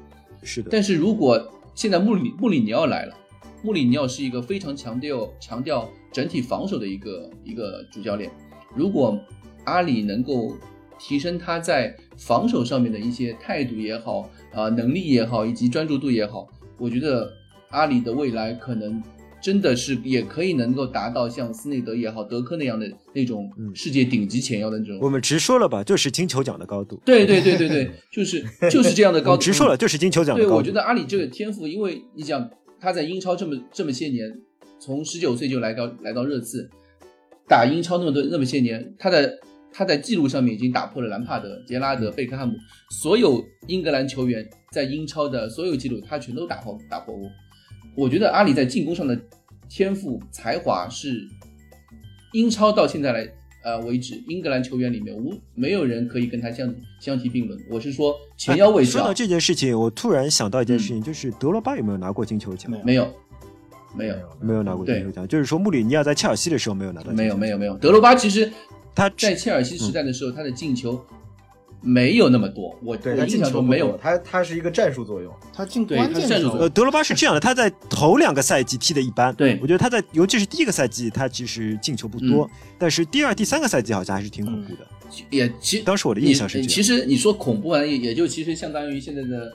[0.42, 3.14] 是的，但是如果现在穆里穆里尼奥来了，
[3.62, 8.30] 穆里尼奥是一个非常强调强调整体防守的一个一个主教练。
[8.74, 9.18] 如果
[9.64, 10.54] 阿里能够
[10.98, 17.30] 提升他在防守上面的一些态度也好，啊、能力也好，以及专注度也好，我觉得
[17.70, 19.02] 阿里的未来可能
[19.44, 24.98] 真的是也可以能够达到像斯内德也好、德科那样的那种嗯世界顶级前腰的那种。
[25.02, 26.98] 我们直说了吧，就是金球奖的高度。
[27.04, 29.36] 对对对对对， 就是就是这样的高度。
[29.36, 30.56] 们直说了，就是金球奖的对，高度。
[30.60, 32.48] 我觉得阿里这个天赋，因为你想
[32.80, 34.32] 他在英超这么这么些年，
[34.80, 36.66] 从十九岁就来到来到热刺，
[37.46, 39.30] 打英超那么多那么些年，他的
[39.70, 42.54] 他在记录上面已经打破了兰帕德、杰拉德、贝克汉姆
[43.02, 47.28] 所有英格兰球员在英超的所有记录，他全都打破打破过。
[47.94, 49.18] 我觉得阿里在进攻上的
[49.68, 51.26] 天赋才华是
[52.32, 53.28] 英超到现在来
[53.62, 57.58] 呃为止，英格兰球员里面无没有人可以跟他相相提并论。
[57.70, 62.70] 我是说前腰位置啊说到，这件事情，我突然想到一件事情，就是德罗巴有没有拿过金球奖？
[62.70, 63.08] 没有没有
[63.96, 67.12] 没有没有拿过金球奖，就是说穆里尼奥在切尔西的时候没有拿到。
[67.12, 68.52] 没有没有没有，德罗巴其实
[68.94, 71.00] 他在切尔西时代的时候，他的进球
[71.84, 73.96] 没有那么多，我对他印进球没有。
[73.98, 75.32] 他他是一个战术作用。
[75.52, 79.58] 他进对关键战术呃，德罗巴是这样的，他在头两个赛季踢的一般，对。
[79.60, 84.86] 我觉得他在尤其是第一个赛季，他其实进球不多，但是第二、第三个赛季好像还是挺恐怖的。
[85.30, 86.68] 也其当时我的印象是这样。
[86.68, 89.52] 其实你说恐怖啊，也也就其实相当于现在的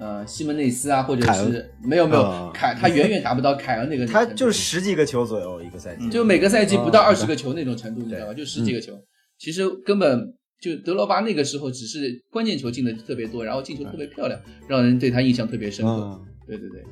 [0.00, 2.50] 呃西门内斯啊，或者是没有没有啊。
[2.52, 8.34] 凯，他远远达不到凯恩那个，他就是十几个球左右一个赛季，就每个赛季不到啊二十个球那种程度，你知道吧？
[8.34, 8.94] 就十几个球，
[9.38, 15.92] 其实根本就德罗巴那个时候只是关键球进的特别多，然后进球特别漂亮，让人对他印象特别深刻。
[15.92, 16.82] 啊，对对对，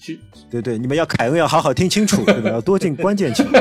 [0.00, 0.18] 其实
[0.50, 2.50] 对对，你们要凯恩要好好听清楚，对吧？
[2.50, 3.44] 要多进关键球。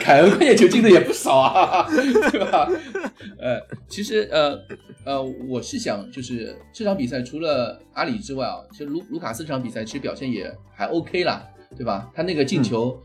[0.00, 2.68] 凯恩关键球进的也不少啊，对吧？
[3.38, 4.58] 呃，其实呃
[5.04, 11.44] 呃，我是想就是这场比赛除了阿里之外啊，其实卢卢卡斯这场比赛其实表现也还 OK 啦，
[11.76, 12.10] 对吧？
[12.14, 13.00] 他那个进球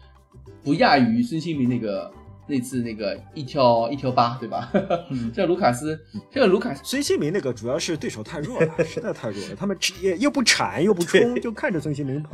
[0.64, 2.12] 不亚于孙兴民那个
[2.48, 4.72] 那次那个一挑一挑八，对吧？
[5.12, 6.00] 嗯 这个卢卡斯，
[6.32, 6.82] 这个卢卡斯。
[6.84, 12.30] 孙兴民那个主要是对手太弱了，实在太弱了， 他们也又不铲又不冲，就看着孙兴民跑。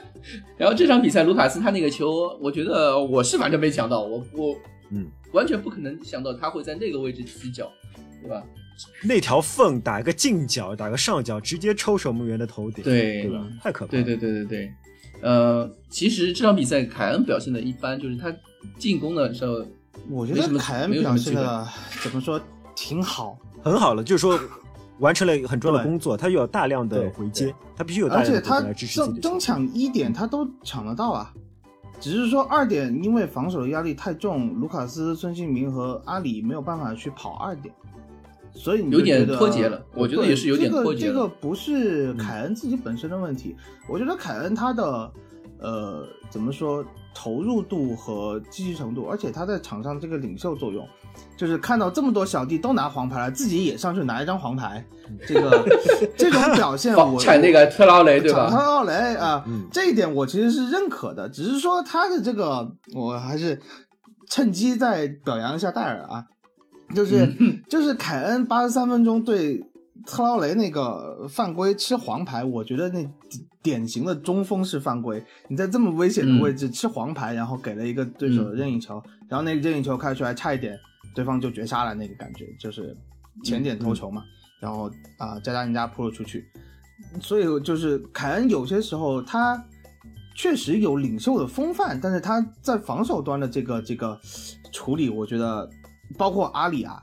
[0.58, 4.56] 然后这场比赛卢卡斯他那个球，我觉得我是反正没想到，我我
[4.90, 7.70] 嗯，完全不可能想到他会在那个位置起脚，
[8.22, 8.42] 对吧？
[9.02, 13.46] 那条缝打个近角，打个上角，直接抽守门员的头顶，对对吧？
[13.62, 14.02] 太可怕了。
[14.02, 14.72] 对对对对对，
[15.22, 18.30] 呃，其实这场比赛凯恩表现的一般，就是他
[18.78, 19.64] 进攻的时候，
[20.10, 21.66] 我觉得凯恩表现的
[22.02, 22.40] 怎么说
[22.74, 24.38] 挺好，很好了，就是说
[24.98, 31.32] 完成了很重要的工作，他又有大量的回接，他必须有大而且他量的回接来支持自己的争争抢一点他都抢得到啊，
[32.00, 37.74] 只是说二点因为防守的压力太重，卢卡斯、孙兴民和阿里没有办法去跑二点，
[38.52, 41.12] 所以你有点脱节了我觉得也是有点脱节了这个。
[41.12, 43.56] 这个不是凯恩自己本身的问题，
[43.88, 45.12] 我觉得凯恩他的
[45.58, 46.84] 呃怎么说
[47.18, 50.86] 投入度和积极程度，而且他在场上这个领袖作用。
[51.34, 54.84] 就是看到这么多小弟都拿黄牌了，自己也上去拿一张黄牌，
[55.26, 55.66] 这个
[56.14, 58.50] 这种表现我 铲那个特劳雷，对吧？
[58.50, 63.58] 特劳雷啊、嗯这一点我其实是认可的，只是说他的这个，我还是
[64.28, 66.24] 趁机再表扬一下戴尔啊，
[66.94, 69.64] 就是、嗯 就是凯恩八十三分钟对
[70.04, 73.08] 特劳雷那个犯规吃黄牌，我觉得那
[73.62, 80.78] 典型的中锋式犯规，你在这么危险的位置吃黄牌，然后给了一个对手的任意球，然后那个任意球开出来差一点
[81.14, 82.96] 对方就绝杀了，那个感觉就是
[83.42, 84.22] 前点头球嘛，
[84.60, 86.44] 然后啊、加加人家扑了出去，
[87.20, 89.62] 所以就是凯恩有些时候他
[90.34, 94.20] 确实有领袖的风范，但是他在防守端的这个这个
[94.72, 95.68] 处理，我觉得
[96.16, 97.02] 包括阿里啊，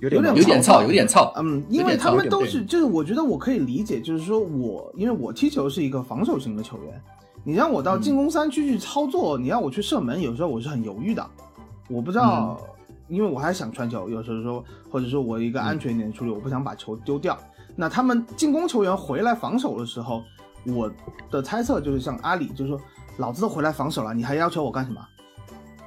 [0.00, 1.32] 有点有点有点操，有点操。
[1.36, 7.02] 嗯，因为他们都是，就是我觉得我可以理解，就是说我因为我踢球是一个防守型的球员，
[7.44, 11.26] 你让我到进攻三区去操作，你让我去射门，有时候我是很犹豫的，
[11.88, 12.60] 我不知道，
[13.08, 17.36] 因为我还想传球，有时候说或者说我一个安全一点的处理，我不想把球丢掉。
[17.76, 20.22] 那他们进攻球员回来防守的时候，
[20.66, 20.90] 我
[21.30, 22.80] 的猜测就是像阿里，就是说
[23.18, 25.00] 老子都回来防守了，你还要求我干什么？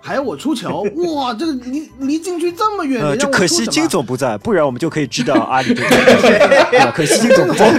[0.04, 0.82] 还要我出球？
[1.16, 5.82] 哇，这个离离禁区这么远，呃，就可惜金总不在，不然我们就可以知道阿里这
[6.94, 7.72] 可惜金总不在。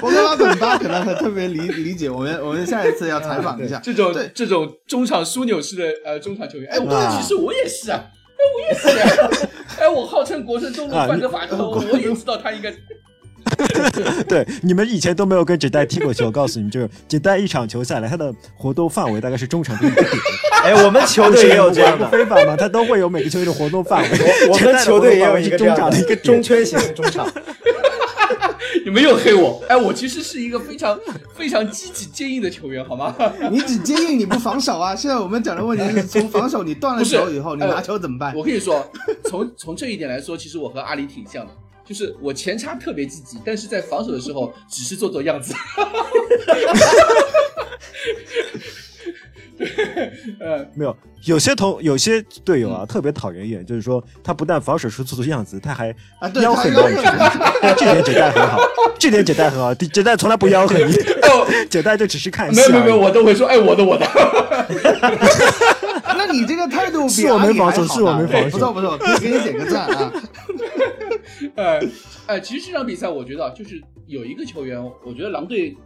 [0.00, 3.80] 博格巴本巴可能会特别理理解我们，我们下一次要采访一下。
[3.84, 7.18] 这种对这种中场枢纽式的呃中场球员，哎，我啊。
[7.20, 9.30] 其实我也是啊，哎，我也是啊，
[9.80, 12.72] 哎，我号称国胜中路啊范德法特，我也知道他应该
[14.28, 20.12] 对，你们以前都没有跟纸袋踢过球，我告诉你们，就是纸袋一场球下来，他的活动范围大概是中场的一个点。
[20.64, 22.56] 哎，我们球队也有这样的，非法吗？
[22.56, 24.18] 他都会有每个球队的活动范围。
[24.48, 27.30] 我们球队也有一个中个这样的场的一个中圈型的中场，
[28.84, 30.98] 你们又黑我，哎，我其实是一个非常
[31.34, 33.14] 非常积极坚硬的球员，好吗？
[33.50, 34.96] 你只坚硬，你不防守啊！
[34.96, 38.34] 现在我们讲的问题是从防守，你断了不是球以后，你哎拿球怎么办？
[38.34, 38.90] 我跟你说，
[39.24, 41.52] 从从这一点来说，其实我和阿里挺像的，
[41.84, 45.54] 就是我前插特别积极，但是在防守的时候只是做做样子。
[49.56, 49.66] 对，
[50.40, 56.74] 呃，没有，有些同有些队友啊，特别讨人厌，就是说他不但防守出做做样子，他还啊对吆喝你
[57.76, 58.58] 这点解带很好，
[58.98, 62.52] 这点解带很好，解带从来不吆喝你，哦，解带就只是看。
[62.54, 64.06] 没有没有没有，我都会说，哎，我的我的。
[66.16, 70.12] 那你这个态度比是我没防守是我没防守不错不错，可以给你点个赞啊！
[71.56, 71.80] 哎
[72.26, 75.76] 哎，其实这场比赛我觉得啊，就是有一个球员，我觉得狼队，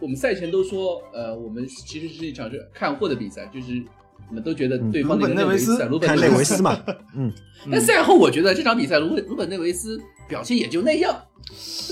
[0.00, 3.82] 我们赛前都说，呃，我们其实是一场是看货的比赛，就是
[4.28, 6.78] 我们都觉得对方那个鲁本内维斯鲁本看内维斯嘛，
[7.16, 7.32] 嗯，
[7.70, 11.16] 但赛后我觉得这场比赛鲁本鲁本内维斯表现也就那样，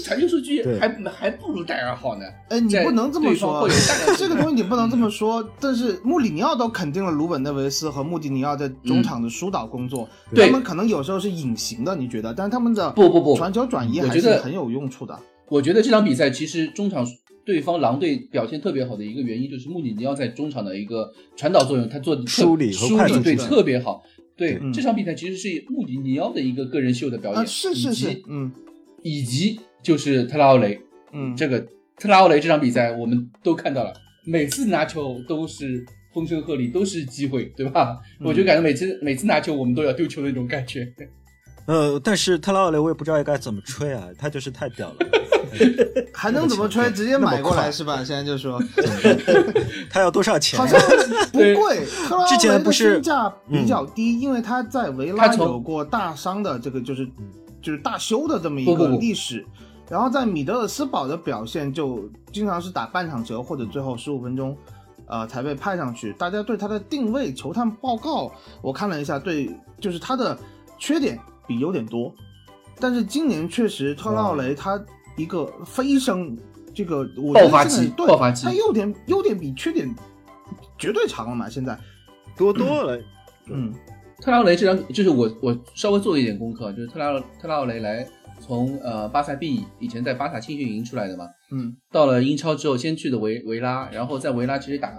[0.04, 2.24] 传球数据还还不如戴尔好呢。
[2.50, 3.66] 哎，你不能这么说
[4.16, 5.48] 这个东西你不能这么说。
[5.58, 12.34] 但是穆里尼奥都肯定了鲁本内维斯和穆迪尼奥在中场的疏导工作，对他们可能有时候是隐形的，你觉得？
[12.34, 15.18] 但是他们的不不不传球转移还是很有用处的。
[15.48, 17.06] 我觉得这场比赛其实中场
[17.46, 24.02] 对方狼队表现特别好的一个原因，就是穆里尼奥在中场的一个传导作用，他做的特梳理和梳理对特别好。
[24.36, 24.72] 对、嗯。
[24.72, 28.52] 这场比赛其实是穆里尼奥的一个个人秀的表演，啊，是是是，嗯。
[29.02, 30.78] 以及就是特拉奥雷，
[31.12, 31.60] 嗯，这个
[31.96, 33.92] 特拉奥雷这场比赛我们都看到了，
[34.24, 37.96] 每次拿球都是风声鹤唳，都是机会，对吧？
[38.18, 38.26] 嗯。
[38.26, 40.92] 我就感觉每次每次拿球我们都要丢球的那种感觉。
[41.66, 44.96] 呃，但是特拉奥雷我也不知道该怎么吹啊，他就是太屌了，
[46.12, 46.90] 还能怎么吹？
[46.90, 48.02] 直接买过来是吧？
[48.04, 48.60] 现在就说，
[49.90, 50.66] 他要多少钱好？
[50.66, 50.80] 像
[51.32, 57.06] 不贵，特拉奥之前雷的不是身价比较低，因为他在维拉有过大伤的这个就是
[57.60, 59.44] 就是大修的这么一个历史。
[59.88, 64.56] 然后在米德尔斯堡的表现就经常是打半场球或者最后十五分钟，
[65.06, 66.12] 呃才被派上去。
[66.14, 69.48] 大家对他的定位球探报告我看了一下，对，
[69.80, 70.36] 就是他的
[70.76, 72.12] 缺点比优点多，
[72.80, 74.76] 但是今年确实特拉奥雷他
[75.16, 76.36] 一个飞升，
[76.74, 79.92] 这个我爆发期对爆发期它优点优点比缺点
[80.78, 81.78] 绝对长了嘛，现在，
[82.36, 83.00] 多多了，
[83.46, 83.74] 嗯。
[84.18, 88.06] 特拉奥雷这张就是我我稍微做了一点功课，就是特拉特拉奥雷来
[88.40, 91.76] 从呃巴萨 B 以前在巴萨青训营出来的嘛，嗯。
[91.92, 94.90] 到了英超之后先去的维维拉，然后在维拉其实打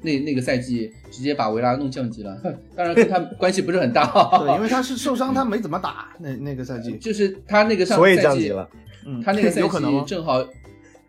[0.00, 2.34] 那那个赛季直接把维拉弄降级了，
[2.74, 4.06] 当然跟他关系不是很大，
[4.38, 8.66] 对，因为他是受伤，他没怎么打那那个赛季，就是他那个上所以赛季降级了。
[9.06, 9.68] 嗯，他那个 赛季
[10.06, 10.44] 正好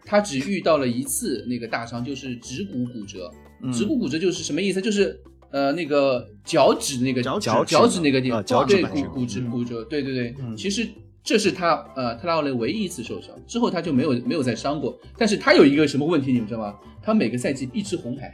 [0.05, 3.31] 他只遇到了一次那个大伤，就是指骨骨折。
[3.63, 4.81] 嗯指骨骨折就是什么意思？
[4.81, 5.19] 就是
[5.51, 10.35] 呃那个脚趾那个脚趾脚脚趾那个地方，啊脚趾对骨骨折嗯骨折，对对对。
[10.39, 10.87] 嗯其实
[11.23, 14.99] 这是他呃特拉奥雷唯一一次受伤，之后他就没有没有再伤过。
[15.15, 16.73] 但是他有一个什么问题，你们知道吗？
[17.03, 18.33] 他每个赛季必吃红牌，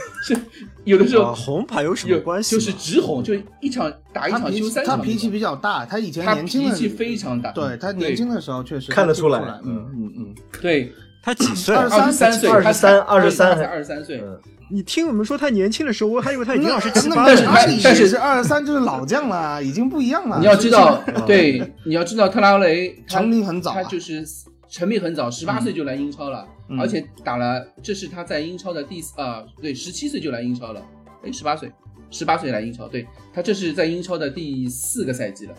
[0.24, 0.36] 是
[0.84, 2.60] 有的时候啊红牌有什有么关系就？
[2.60, 14.20] 是直红，就一场打一场休三场他脾气比较大，他以前他年轻的脾气非常大，对他年轻的时候确实看得出来来，嗯嗯嗯，对他几 岁啊？23二十三岁，23他才23才二十三岁。
[14.20, 14.38] 嗯，
[14.70, 17.52] 你听我们说他年轻的时候，我还以为他已经二十七但是了。
[17.84, 20.38] 但是也是二十三，就是老将了，已经不一样了。
[20.40, 24.24] 你要知道，对，你要知道特拉奥雷成名很早啊他就是
[24.72, 26.80] 成名很早，十八岁就来英超了，嗯。
[26.80, 30.82] 而且打了，这是他在英超的第四啊，对，十七岁就来英超了，
[31.22, 31.70] 哎，十八岁，
[32.10, 35.54] 十八岁来英超，对他这是在英超的第四个赛季了，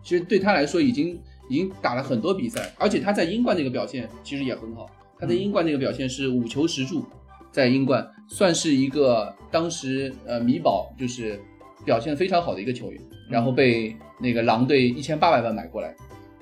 [0.00, 7.04] 其实对他来说已经已经打了很多比赛，而且他在英冠那个表现其实也很好，他在英冠那个表现是五球十助，
[7.50, 11.40] 在英冠算是一个当时呃米堡就是
[11.84, 15.92] 表现非常好的一个球员，然后被那个狼队一千八百万买过来。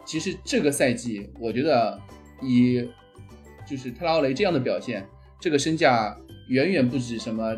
[0.05, 1.99] 其实这个赛季，我觉得
[2.43, 2.87] 以
[3.69, 5.07] 就是特拉奥雷这样的表现，
[5.41, 6.17] 这个身价
[6.49, 7.57] 远远不止什么，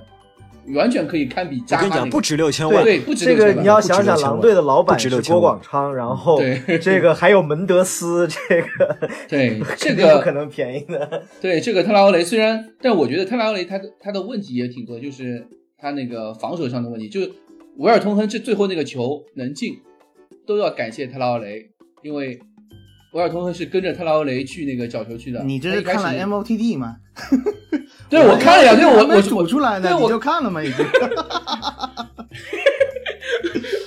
[0.74, 8.96] 完全可以堪比我跟你讲，不止六千万，对，不止这六千万个你要想想，狼队的老板是郭广昌，然后对 这个还有门德斯，这个
[9.28, 11.22] 对 这肯定不可能便宜的。
[11.40, 15.46] 对这个特拉奥雷，虽然但我觉得特拉奥雷他的他的问题也挺多，就是
[15.78, 17.30] 他那个防守上的问题，就是
[17.78, 19.74] 维尔通亨这最后那个球能进，
[20.46, 21.70] 都要感谢特拉奥雷，
[22.06, 22.38] 因为
[23.14, 25.42] 维尔通亨是跟着特劳雷去那个角球去的。
[25.42, 26.94] 你这是看了 MOTD 吗？
[28.08, 30.62] 对我看了呀，对我我我出来呢，对我就看了嘛？
[30.62, 30.86] 已经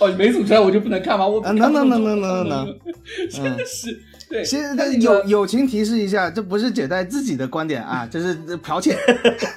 [0.01, 1.25] 哦，你没组出来我就不能看吗？
[1.25, 2.79] 我能，能能能能能能，
[3.31, 3.97] 真的是，
[4.29, 8.95] 对，先他那个友友情提示一下，这不是姐代自己的观点啊， 这是剽窃，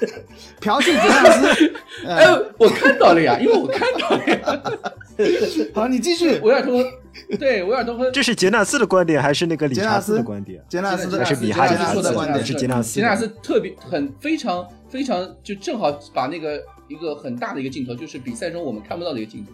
[0.59, 1.73] 剽窃杰纳斯。
[2.07, 4.63] 哎呃，，我看到了呀，因为我看到了呀。
[5.73, 6.39] 好，你继续。
[6.39, 6.83] 维尔通，
[7.39, 10.59] 对维尔通和这是杰纳斯的观点还是那个理查斯斯的观点？
[10.67, 19.51] 杰纳斯的杰纳斯还是比哈杰纳斯迪斯的说的观点是杰纳斯杰纳斯特别很非常非常就正好把那个一个很大的一个镜头，就是比赛中我们看不到的一个镜头，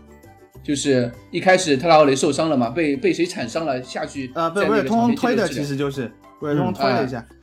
[0.63, 7.25] 就是一开始特拉奥雷受伤了嘛，被被谁铲伤了下去，啊，被在威尔通推的，其实就是威尔通推了一下。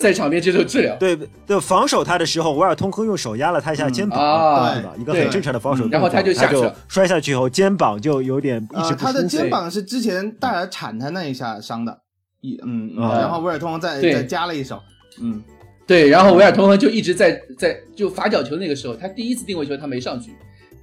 [0.00, 0.96] 在场边接受治疗。
[0.96, 1.14] 对
[1.46, 4.94] 对，防守他的时候，维尔通亨用手压了他一下肩膀，啊对吧？
[4.98, 9.04] 一个很正常的防守动作，然后他就下去了摔下去以后，肩膀就有点一直呃，不舒服。
[9.04, 12.00] 他的肩膀是之前戴尔铲他那一下伤的，
[12.40, 14.80] 一嗯，然后威尔通再再加了一手，
[15.20, 15.42] 嗯，
[15.86, 20.30] 对，然后维尔通亨就一直在在就罚角球那个时候，他第一次定位球他没上去，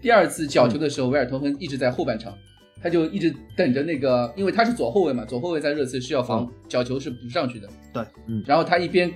[0.02, 2.34] 第二次角球的时候，维尔通亨一直在后半场，
[2.82, 7.68] 他就一直等着那个，因为他是左后卫嘛，左后卫在热刺是要防角球是不上去的。
[7.94, 9.12] 对，嗯然后他一边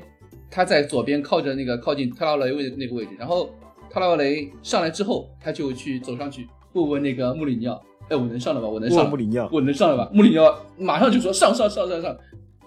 [0.49, 3.49] 他在左边靠着那个靠近特拉雷位的那个位置，然后
[3.89, 8.67] 特拉雷上来之后，他就去走上去问问那个穆里尼奥，哎，我能上了吧？
[8.67, 10.09] 我能上穆里尼奥，我能上了吧？
[10.13, 12.17] 穆里尼奥马上就说上上上上上，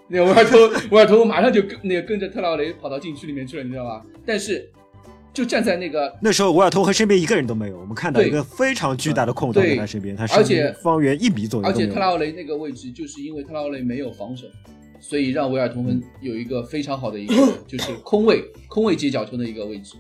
[0.08, 4.02] 那个维尔托 维尔托马上就跟那个跟着特劳雷跑到禁区里面去了，你知道吧？
[4.24, 4.70] 但是
[5.34, 9.74] 就站在那个，那时候维尔通和身边一个人都没有，我们看到一个非常巨大的空档对。
[9.74, 14.46] 在他身边，他而身且边方圆一米左右而且特拉奥雷那个位置，就是因为特拉奥雷没有防守，
[15.00, 17.34] 所以让维尔通亨有一个非常好的一个
[17.66, 19.96] 就是空位空位接角球的一个位置。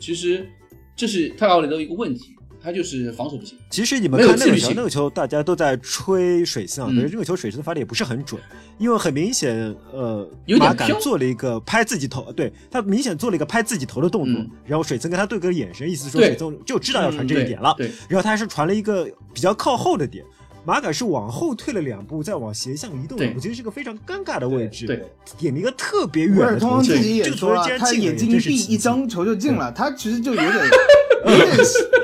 [0.00, 0.48] 其实
[0.96, 3.56] 这是特拉奥雷的一个问题，他就是防守不行。
[3.70, 8.40] 其实你们看那个球，那个球大家都在吹水森啊，嗯可是这个球水森发的也不是很准，
[8.78, 20.24] 因为很明显，呃，有点马杆做了一个拍自己头，对他明显做了一个拍自己头的动作，嗯然后水森跟他对个眼神，意思说水森就知道要传这一点了，对，然后他还是传了一个比较靠后的点。
[20.62, 24.86] 马杆是往后退了两步，再往斜向移动两步，其实是个非常尴尬的位置。
[24.86, 25.02] 对，
[25.38, 29.72] 点了一个特别远的头球，通自己也这个球说了，竟然进眼睛一闭一张，球就进了。
[29.72, 30.52] 他其实就有点，
[31.26, 31.56] 有点，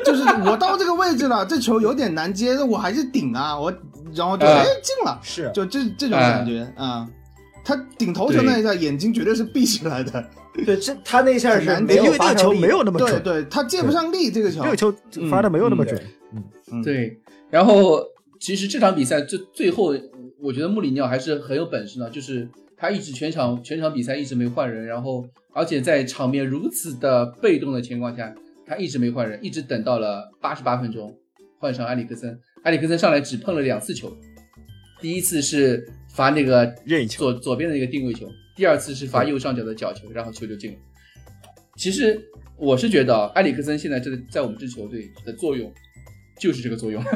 [0.04, 3.72] 就是我到这个位置了，这球有点难接，我还是顶啊，我
[4.14, 7.08] 然后就啊哎进了，是就这这种感觉啊。
[7.64, 10.24] 他顶头球那一下，眼睛绝对是闭起来的，
[10.64, 14.94] 对，这他那一下是难没有因为那个球没有那么准，对对，他接不上力，这个球这个球
[15.28, 16.02] 发的没有那么嗯准。
[16.70, 17.18] 嗯对，
[17.50, 18.00] 然后
[18.38, 19.92] 其实这场比赛最最后，
[20.40, 28.32] 我觉得穆里尼奥还是很有本事的，就是他一直全场全场比赛一直没换人，然后而且在场面如此的被动的情况下，
[28.66, 31.14] 他一直没换人，一直等到了八十八分钟
[31.58, 34.12] 换上埃里克森，埃里克森上来只碰了两次球，
[35.00, 40.78] 第一次是罚那个任意球左左边的一个定位球，第二次是罚右上角的角球，然后球就进了。
[41.76, 42.20] 其实
[42.56, 45.72] 我是觉得啊埃里克森现在这个在我们这支球队的作用
[46.40, 47.02] 就是这个作用。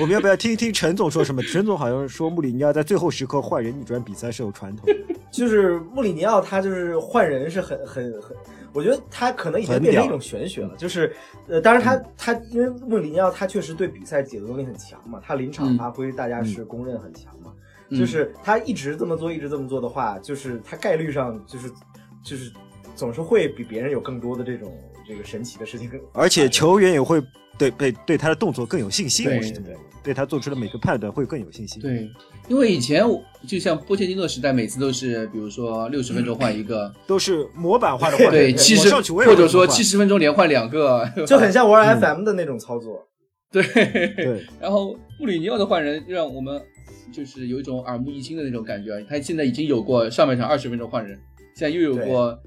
[0.00, 1.42] 我们要不要听一听陈总说什么？
[1.42, 4.94] 陈总好像说穆里尼奥在最后时刻换人逆转比赛是有传统的，
[5.30, 8.36] 就是穆里尼奥，他就是换人是很很很，
[8.74, 10.76] 我觉得他可能已经变成一种玄学了。
[10.76, 11.14] 就是
[11.48, 17.52] 呃，当然他他因为穆里尼奥他确实对比赛解读能力很强嘛，他临场嗯发挥大家是公认很强嘛。
[17.90, 21.70] 嗯就是他一直这么做，一直这么做的话，就是他概率上就是
[22.22, 22.50] 就是
[22.96, 24.72] 总是会比别人有更多的这种
[25.06, 27.22] 这个神奇的事情更，而且球员也会
[27.58, 29.50] 对对对他的动作更有信心，对
[30.02, 30.14] 对。
[30.14, 32.06] 他做出的每个判断会更有信心。，对，
[32.46, 33.02] 因为以前
[33.48, 42.00] 就像波切蒂诺时代，每次都是比如说六十分钟换一个，都是模板化的换人，对，我七十或者说七十分钟连换两个，就很像玩嗯。
[42.00, 43.02] FM 的那种操作。
[43.50, 43.62] 对。
[43.62, 46.60] 对， 然后布里尼奥的换人让我们
[47.10, 49.02] 就是有一种耳目一新的那种感觉。
[49.08, 51.18] 他现在已经有过上半场二十分钟换人，
[51.56, 52.38] 现在又有过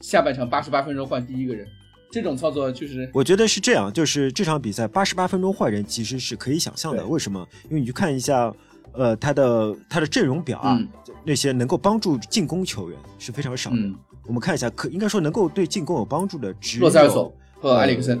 [0.00, 1.66] 下半场八十八分钟换第一个人，
[2.10, 7.06] 这种操作就是我觉得是这样，就是这场比赛八十八分钟换人其实是可以想象的。
[7.06, 7.46] 为什么？
[7.68, 8.52] 因为你去看一下，
[8.92, 10.88] 呃，他的他的阵容表啊，嗯
[11.24, 13.76] 那些能够帮助进攻球员是非常少的。
[13.76, 13.94] 嗯，
[14.26, 18.20] 我们看一下，可应该说能够对进攻有帮助的只有洛塞尔索和埃里克森。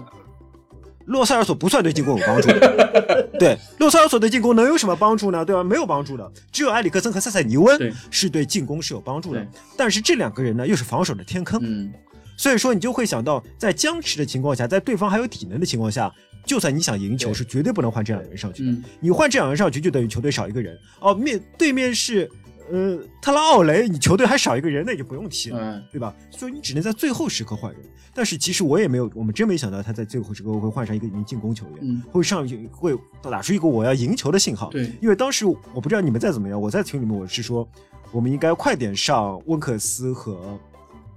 [1.06, 5.44] 洛塞尔索不算对进攻有帮助的，对，洛塞尔索对进攻能有什么帮助呢？
[5.44, 5.64] 对吧？
[5.64, 9.44] 没有帮助的，只有埃里克森和塞塞尼温是对进攻是有帮助的。
[9.76, 11.92] 但是这两个人呢，又是防守的天坑，嗯，
[12.40, 16.10] 所以说你就会想到，在僵持的情况下，在对方还有体能的情况下，
[16.46, 18.70] 就算你想赢球，是绝对不能换这两个人上去的。
[18.70, 20.74] 嗯你换这两个人上去，就等于球队少一个人。
[21.00, 22.30] 哦，面对面是
[22.70, 25.58] 呃特拉奥雷，你球队还少一个人，那就不用踢了。
[25.60, 26.16] 嗯，对吧？
[26.30, 27.82] 所以你只能在最后时刻换人。
[28.14, 34.70] 但是其实我也没有，我们真没想到他在最后时刻会换上一个名进攻球员，嗯会上去会打出一个我要赢球的信号。
[34.70, 37.68] 对因为当时我不知道你们在怎么样，我在群里面我是说，
[38.10, 40.58] 我们应该快点上温克斯和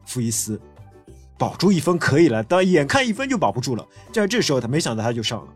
[0.06, 0.60] 福伊斯，
[1.38, 2.44] 保住一分可以了。
[2.44, 5.48] 但眼看一分就保不住了，就在这时候他没想到他就上了。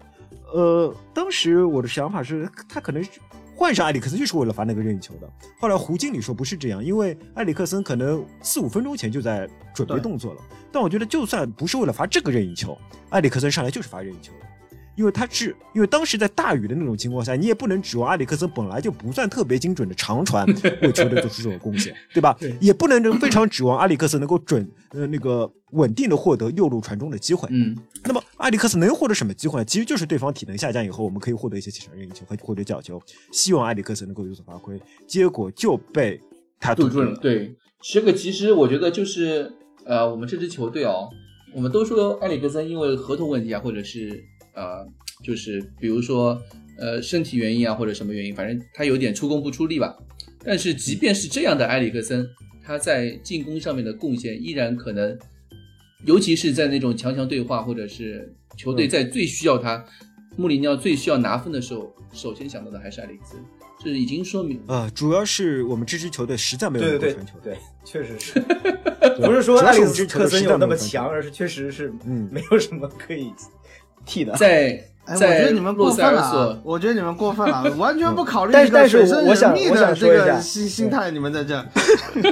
[0.54, 3.10] 呃，当时我的想法是，他可能是
[3.56, 5.30] 换上埃里克森就是为了罚那个任意球的。
[5.60, 10.42] 后来胡经理说不是这样，因为埃里克森可能四五分钟前就在准备动作了。
[10.72, 12.78] 但我觉得就算不是为了罚这个任意球，
[13.10, 14.48] 埃里克森上来就是罚任意球的。
[14.98, 20.46] 因为他是因为当时在大雨的那种情况下，你也不能指望埃里克森本来就不算特别精准的长传
[20.82, 22.36] 为球队做出这种贡献，对吧？
[22.60, 27.48] 也不能非常指望埃里克森能够准呃那个稳定的获得右路传中的机会。
[27.52, 29.66] 嗯，那么埃里克斯能获得什么机会呢？
[29.66, 33.00] 其实就是对方体能下降以后，我们可以获得一些起场任意球和获得角球，
[33.32, 36.20] 希望埃里克斯能够有所发挥，结果就被
[36.60, 37.16] 他杜住住了。
[37.18, 39.52] 对，这个其实我觉得就是
[39.86, 41.08] 呃，我们这支球队哦，
[41.56, 44.24] 我们都说埃里克森因为合同问题啊，或者是
[44.58, 44.86] 呃，
[45.24, 46.42] 就是比如说
[46.80, 49.96] 呃身体原因啊，或者什么原因，反正他有点出工不出力吧。
[50.44, 52.28] 但是即便是这样的埃里克森，
[52.64, 55.18] 他在进攻上面的贡献依然可能，
[56.06, 59.86] 尤其是在那种强强对话，或者是球队在最需要他，
[60.36, 63.40] 穆里尼奥最需要拿分的时候，首先想到的还是埃里克森，
[63.84, 67.40] 这已经说明啊、主要是我们这支球队实在没有对对对能够传球。
[67.44, 68.40] 对，确实是，
[69.22, 73.32] 不是说埃里克森有那么强，而是确实是嗯没有什么可以
[74.08, 74.34] 替的。
[74.34, 76.60] 在哎，我觉在得你们过分了啊！
[76.66, 81.66] 我觉得你们过分了，完全不考虑这个但是但是水深我想我人密的这想说一下个心心态，你们在这。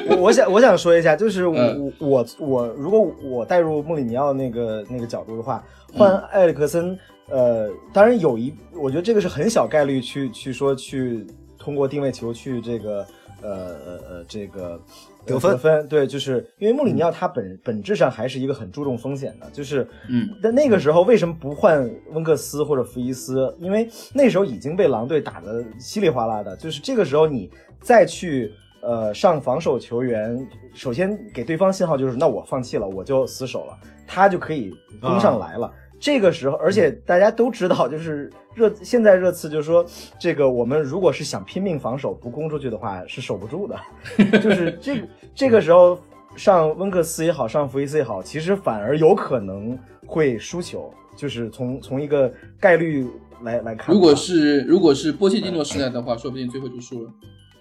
[0.10, 5.64] 我 我想我想说一下，就是我、嗯我我如果我带入穆里尼奥那个那个角度的话，
[5.94, 7.00] 换埃里克森，
[7.30, 11.26] 呃，当然有一，我觉得这个是很小概率去去说去
[11.58, 13.06] 通过定位球去这个
[13.42, 14.78] 呃呃呃这个。
[15.26, 23.54] 得分得分对，就是因为穆里尼奥他本、本质上还是一个很注重风险的，就是嗯，但那个时候为什么不换温克斯或者福伊斯？
[23.60, 27.50] 因为那时候已经被狼队打得稀里哗啦的，就是这个时候你
[27.82, 28.52] 再去
[28.82, 34.72] 呃上防守球员，首先给对方信号就是那我放弃了，我就死守了，他就可以
[35.02, 35.72] 攻上来了。
[36.06, 39.84] 这个时候，而且大家都知道，就是热现在热刺就是说，
[40.20, 43.76] 这个我们如果是想拼命防守不攻出去的话，是守不住的。
[44.40, 45.98] 就是这个这个时候
[46.36, 49.76] 上温克斯也好，上福伊斯也好，其实反而有可能
[50.06, 50.94] 会输球。
[51.16, 53.08] 就是从从一个概率
[53.42, 57.10] 来来看，如果是如果是波切蒂诺时代的话，说不定最后就输了。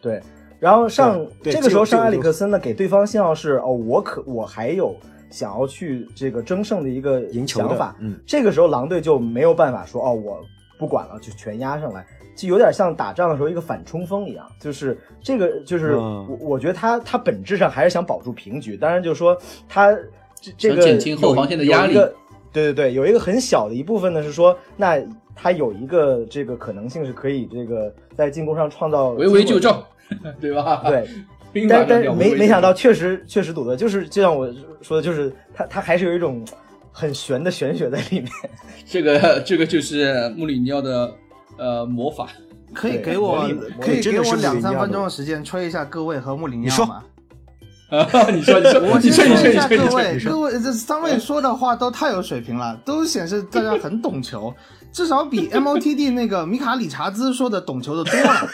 [0.02, 0.20] 对，
[0.60, 4.94] 然后上对这个时候上埃里克森呢，给对方信号是哦，我可我还有
[5.34, 7.96] 想要去这个争胜的一个赢球想法。
[7.98, 10.40] 嗯，这个时候狼队就没有办法说哦，我
[10.78, 12.06] 不管了，就全压上来，
[12.36, 14.46] 就有点像打仗的时候一个反冲锋一样。
[14.60, 19.36] 就是这个，就是嗯我我觉得他他本质上还是想保住平局，当然就是说
[19.68, 19.92] 他
[20.40, 22.14] 这这个想减轻后防线的压力有一个
[22.52, 25.02] 对对对，有一个很小的一部分呢是说，那
[25.34, 29.84] 他有一个这个可能性是可以这个在进攻上创造围魏救机会的
[30.22, 30.82] 赵， 对吧？
[30.86, 31.08] 对，
[31.68, 34.52] 但但没没想到，确实确实赌的，就是就像我
[34.82, 36.44] 说的，就是他他还是有一种
[36.90, 38.28] 很玄的玄学在里面。
[38.86, 41.12] 这个这个就是穆里尼奥的
[41.56, 42.28] 呃魔法。
[42.72, 43.48] 可以给我
[43.80, 47.04] 可以给我两三分钟的时间吹一下各位和穆里尼奥吗？
[47.88, 54.52] 啊， 你说你说我你说先说一下你说你说你说各位，各位这三位说的话都太有水平了，都显示大家很懂球，
[54.90, 58.48] 至少比 MOTD 那个米卡理查兹说的懂球的多了。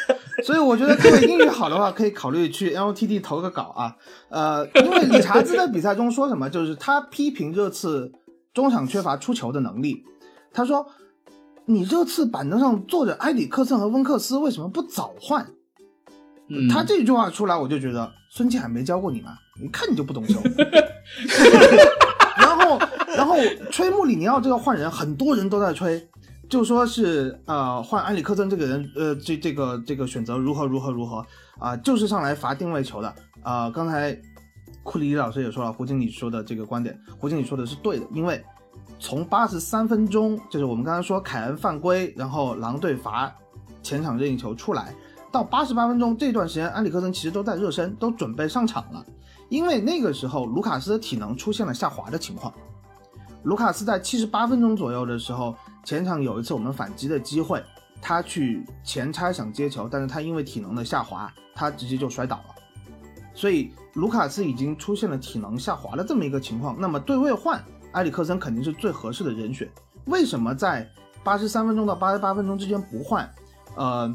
[0.45, 3.97] 所以我觉得各位英语好的话，可以考虑去 MOTD 投个稿啊。
[4.29, 8.13] 呃，因为理查兹在比赛中说什么，就是他批评热刺
[8.55, 10.05] 中场缺乏出球的能力。
[10.53, 10.87] 他说
[11.67, 15.47] ：“你热刺板凳上坐着埃里克森和温克斯，为什么不早换？”
[16.53, 19.35] 嗯，他这句话出来，我就觉得孙继海没教过你吗？
[19.63, 20.41] 一看你就不懂球。
[22.37, 22.79] 然后，
[23.15, 23.37] 然后
[23.71, 26.09] 吹穆里尼奥这个换人，很多人都在吹，
[26.51, 31.25] 就说是呃换埃里克森这个人，呃这这个这个选择如何如何如何
[31.61, 34.19] 啊、就是上来罚定位球的啊、刚才
[34.83, 38.43] 库里老师也说了，胡经理说的这个观点，胡经理说的是对的，因为
[38.99, 43.33] 从八十三分钟，就是我们刚才说凯恩犯规，然后狼队罚
[43.81, 44.93] 前场任意球出来，
[45.31, 49.07] 到八十八分钟这段时间，埃里克森其实都在热身，都准备上场了。
[49.49, 52.53] 因为那个时候卢卡斯的体能出现了下滑的情况。
[53.45, 55.55] 卢卡斯在七十八分钟左右的时候，
[55.85, 57.63] 前场有一次我们反击的机会，
[58.01, 62.55] 他去前插想接球，但是他因为体能的下滑，他直接就摔倒了。
[63.35, 67.63] 所以卢卡斯已经出现了体能下滑的这么一个情况，那么对位换
[67.93, 69.69] 埃里克森肯定是最合适的人选。
[70.07, 70.89] 为什么在
[71.25, 73.29] 八十三分钟到八十八分钟之间不换？
[73.77, 74.15] 呃，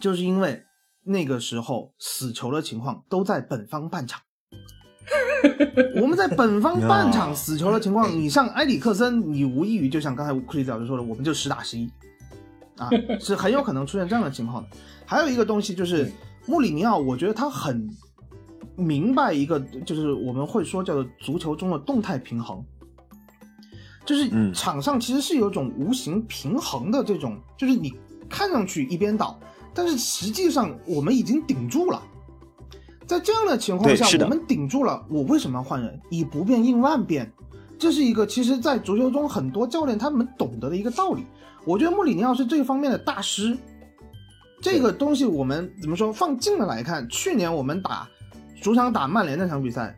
[0.00, 0.62] 就是因为
[1.02, 4.20] 那个时候死球的情况都在本方半场。
[6.00, 11.90] 我们在本方半场死球的情况， 你上埃里克森，你无异于就像刚才库里老师说的，我们就十打十一，
[12.76, 12.88] 啊，
[13.20, 14.68] 是很有可能出现这样的情况的。
[15.04, 16.10] 还有一个东西就是
[16.46, 17.88] 穆里尼奥，我觉得他很
[18.76, 22.64] 明白一个，就是我们会说叫做足球中的动态平衡，
[24.04, 27.92] 就是嗯场上其实是有一种无形平衡的这种，就是你
[28.28, 29.38] 看上去一边倒，
[29.74, 32.02] 但是实际上我们已经顶住了。
[33.06, 36.00] 在这样的情况下我们顶住了，我为什么要换人？
[36.10, 37.30] 以不变应万变，
[37.78, 41.24] 这是一个其实，在足球中很多教练他们懂得的一个道理。
[41.64, 43.56] 我觉得穆里尼奥是这方面的大师。
[44.62, 46.12] 这个东西我们怎么说？
[46.12, 48.08] 放近了来看，去年我们打
[48.62, 49.94] 主场打曼联那场比赛，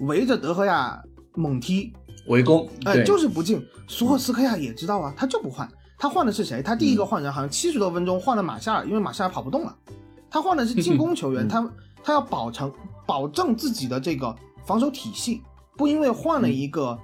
[0.00, 1.02] 围着德赫亚
[1.34, 1.92] 猛踢，
[2.26, 3.64] 围攻，哎，对，就是不进。
[3.88, 5.66] 索尔斯克亚也知道啊，他就不换。
[5.98, 6.62] 他换的是谁？
[6.62, 9.74] 他第一个换人好像七十多分钟换了马夏尔，因为马夏尔跑不动了。
[10.30, 11.70] 他换的是进 攻球员，嗯他
[12.02, 12.72] 他要保成
[13.06, 14.34] 保证自己的这个
[14.64, 15.42] 防守体系，
[15.76, 16.98] 不因为换了一个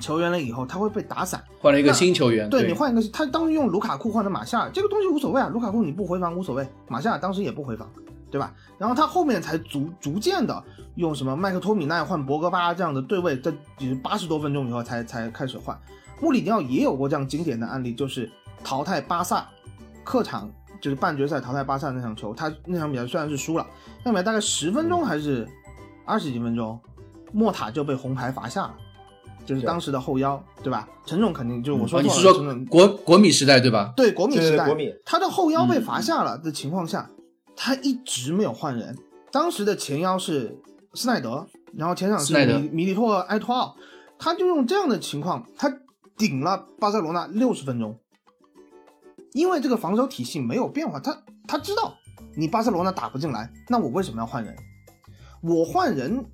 [0.00, 1.42] 球员了以后他会被打散。
[1.60, 7.88] 换了一个新球员，对你换一个，他当时用卢卡库换的马夏尔，这个东西无所谓啊，卢卡库你不回防无所谓，马夏尔当时也不回防，
[8.30, 8.54] 对吧？
[8.78, 10.62] 然后他后面才逐逐渐的
[10.94, 15.78] 用什么麦克托米奈换博格巴这样的对位，在就是八十多分钟以后才才开始换。
[16.20, 18.30] 穆里尼奥也有过这样经典的案例，就是
[18.62, 19.46] 淘汰巴萨
[20.04, 20.50] 客场
[20.80, 23.66] 就是半决赛淘汰巴萨那场球，他那场比赛虽然是输了，
[24.04, 25.46] 那比赛大概十分钟还是
[26.04, 26.80] 二十几分钟，
[27.32, 28.74] 莫塔就被红牌罚下了。
[29.46, 30.88] 就是当时的后腰，对吧？
[31.06, 33.92] 陈总肯定就是我说你是说陈总国国米时代对吧？
[33.96, 34.68] 对国米时代，
[35.04, 37.10] 他的后腰被嗯罚下了的情况下，
[37.56, 38.96] 他一直没有换人。
[39.32, 40.56] 当时的前腰是
[40.94, 42.34] 斯奈德，然后前场是
[42.70, 43.74] 米利托埃托奥，
[44.18, 45.72] 他就用这样的情况，他
[46.16, 47.98] 顶了巴塞罗那六十分钟。
[49.32, 51.16] 因为这个防守体系没有变化，他
[51.46, 51.94] 他知道
[52.36, 54.54] 你巴塞罗那打不进来，那我为什么要换人？
[55.42, 56.24] 我换人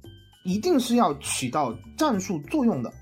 [0.45, 2.93] 一定是要起到战术作用的。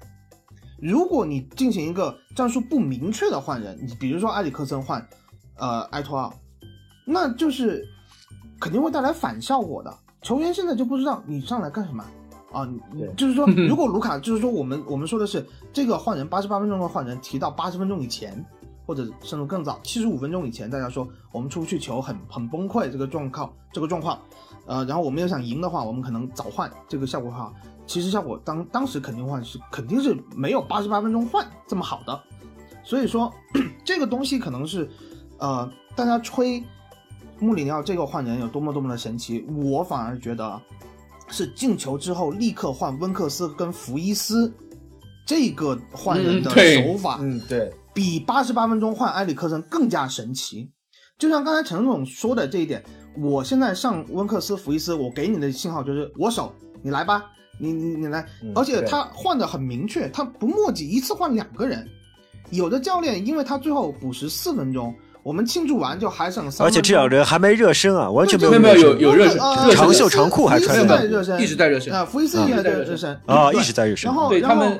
[0.80, 5.06] 如果你进行一个战术不明确的换人，你比如说埃里克森换
[5.56, 6.34] 呃埃托奥，
[7.06, 7.82] 那就是
[8.60, 9.96] 肯定会带来反效果的。
[10.20, 12.04] 球员现在就不知道你上来干什么
[12.52, 12.68] 啊？
[13.16, 18.44] 就是说， 如果卢卡就是说我们我们说的是这个换人八十八分钟的换人提到八十分钟以前，
[18.86, 24.20] 或者甚至更早七十五分钟以前，大家说我们出去球很很崩溃这个状况这个状况，
[24.66, 27.52] 呃，然后我们要想赢的话，我们可能早换这个效果好。
[27.86, 32.18] 其实效果当当时肯定换是肯定是没有八十八分钟换这么好的，
[32.82, 33.30] 所以说
[33.84, 34.88] 这个东西可能是，
[35.36, 36.64] 呃，大家吹
[37.38, 40.58] 穆里尼奥这个换人有多么多么的神奇，我反而觉得
[41.28, 44.50] 是进球之后立刻换温克斯跟福伊斯
[45.26, 50.70] 这个换人的嗯对手法，嗯，对，比八十八分钟换埃里克森更加神奇。
[51.16, 52.82] 就像刚才陈总说的这一点，
[53.16, 57.24] 我现在上温克斯、福伊斯，我给你的信号就是我守，你来吧，
[57.58, 61.88] 你你你来嗯，而且他换的很明确，他不墨迹，一次换两个人。
[62.50, 64.92] 有的教练因为他最后补时四分钟，
[65.22, 74.08] 我们庆祝完就还剩三而且这两人还没热身啊，完全没有没有没有热身有热身长袖长裤还穿福伊斯着在热身，一直在热身啊，福伊斯也在热身啊，一直在热身。
[74.08, 74.78] 然后然后对他们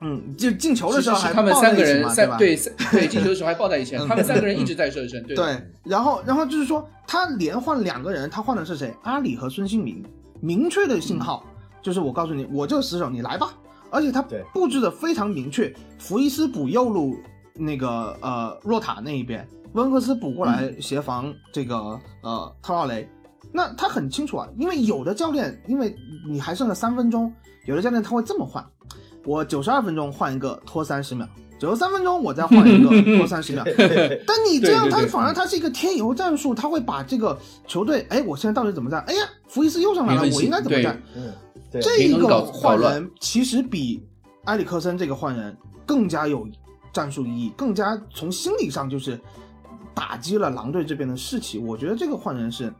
[0.00, 8.94] 嗯，就进球的时候还他们三个人三吧对三对进球的时候还抱在一起嗯，他们三个人一直在热身，对对，然后然后就是说，他连换两个人，他换的是谁？
[9.02, 10.04] 阿里和孙兴民，
[10.40, 11.44] 明确的信号、
[11.82, 13.54] 就是我告诉你，我这个死守，你来吧。
[13.90, 14.20] 而且他
[14.52, 17.16] 布置的非常明确，福伊斯补右路
[17.54, 21.76] 那个呃若塔那一边，温克斯补过来协防这个、
[22.22, 23.08] 呃特奥雷。
[23.52, 25.94] 那他很清楚啊，因为有的教练，因为
[26.28, 27.32] 你还剩了三分钟，
[27.66, 28.64] 有的教练他会这么换：
[29.24, 31.26] 我九十二分钟换一个拖三十秒，
[31.58, 33.64] 九十三分钟我再换一个 拖三十秒。
[34.26, 39.02] 但你这样，他反而他是一个添油战术，他会把这个球队，哎，我现在到底怎么站？
[39.06, 41.02] 哎呀，福伊斯又上来了我应该怎么性站？
[41.80, 44.06] 这一，个换人其实比
[44.44, 46.46] 埃里克森这个换人更加有
[46.92, 49.18] 战术意义，更加从心理上就是
[49.94, 51.58] 打击了狼队这边的士气。
[51.58, 52.72] 我觉得这个换人是，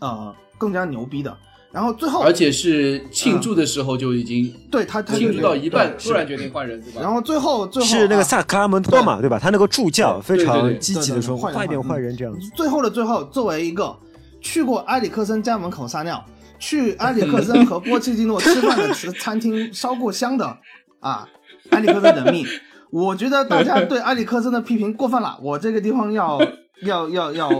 [0.00, 1.36] 呃，更加牛逼的。
[1.74, 7.00] 然后最后，而且是庆祝的时候就已经对他他庆祝到一半，突然决定换人，对吧？
[7.02, 9.40] 然后最后最后是那个啊萨克拉门托嘛，对吧？
[9.40, 12.48] 他那个助教非常积极的说：“对对对快点换换人，这样子。
[12.54, 13.92] 最后的最后，作为一个
[14.40, 16.24] 去过埃里克森家门口撒尿，
[16.60, 20.56] 去埃里克森和波切蒂诺吃饭的餐厅烧过香的
[21.00, 21.28] 啊，
[21.70, 22.46] 埃里克森人命，
[22.92, 26.40] 我觉得大家对埃里克森的批评过分了， 我这个地方要
[26.84, 27.50] 要要要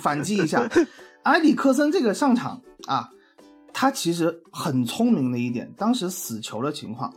[0.00, 0.66] 反击一下。
[1.24, 3.10] 埃里克森这个上场啊，
[3.72, 7.12] 他其实很聪明的一点，当时死球的情况，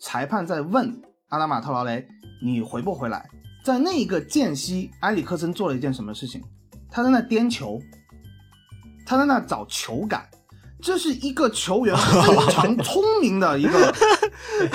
[0.00, 2.06] 裁判在问阿拉马特劳雷
[2.42, 3.28] 你回不回来，
[3.64, 6.42] 在那一个间隙，埃里克森做了一件什么事情？
[6.90, 7.80] 他在那颠球，
[9.06, 10.28] 他在那找球感，
[10.82, 13.92] 这是一个球员 非常聪明的一个，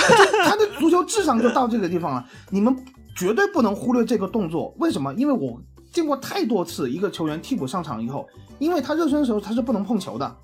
[0.46, 2.26] 他的足球智商就到这个地方了。
[2.50, 2.74] 你们
[3.16, 5.14] 绝对不能忽略这个动作，为什么？
[5.16, 5.62] 因为我
[5.92, 8.26] 见过太多次一个球员替补上场以后，
[8.60, 10.38] 因为他热身的时候他是不能碰球的。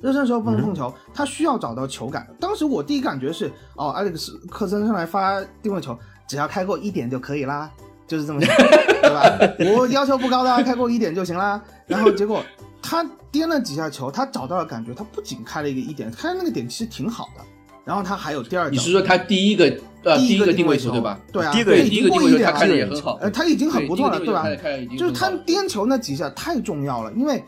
[0.00, 2.26] 热身的时候不能碰球，他需要找到球感。
[2.38, 7.70] 当时我第一感觉是，哦，埃里克斯克森上来发定位球，只要开过一点就可以啦。
[8.06, 9.76] 就是这么想， 对吧？
[9.76, 11.62] 我要求不高的，开过一点就行啦。
[11.86, 12.42] 然后结果
[12.80, 17.44] 他颠了几下球，他找到了感觉，他不仅开了一个一点，开那个点其实挺好的。
[17.84, 19.64] 然后他还有第二脚，你是说他第一个
[20.04, 21.20] 呃第一个定位球对吧？
[21.30, 24.44] 对啊，第一个对第一个定位球他开的的也很好，呃，他已经很不错了，对对吧？
[24.96, 27.44] 就是他颠球那几下太重要了，因为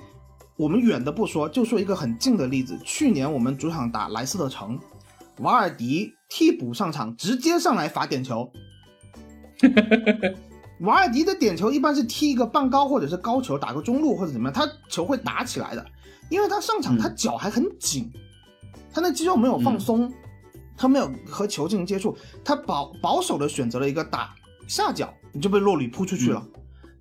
[0.60, 4.78] 我们远的不说，就说一个很近的例子，去年我们主场打莱斯特城，
[5.38, 8.52] 瓦尔迪替补上场，直接上来罚点球。
[10.80, 15.82] 瓦尔迪的点球一般是踢一个半高或者是高球，打个中路或者怎么样，他球会打起来的，
[16.28, 18.12] 因为他上场嗯他脚还很紧，
[18.92, 20.12] 他那肌肉没有放松，
[20.76, 24.34] 他没有和球进行接触，他保保守的选择了一个打
[24.68, 26.46] 下脚，你就被洛里扑出去了。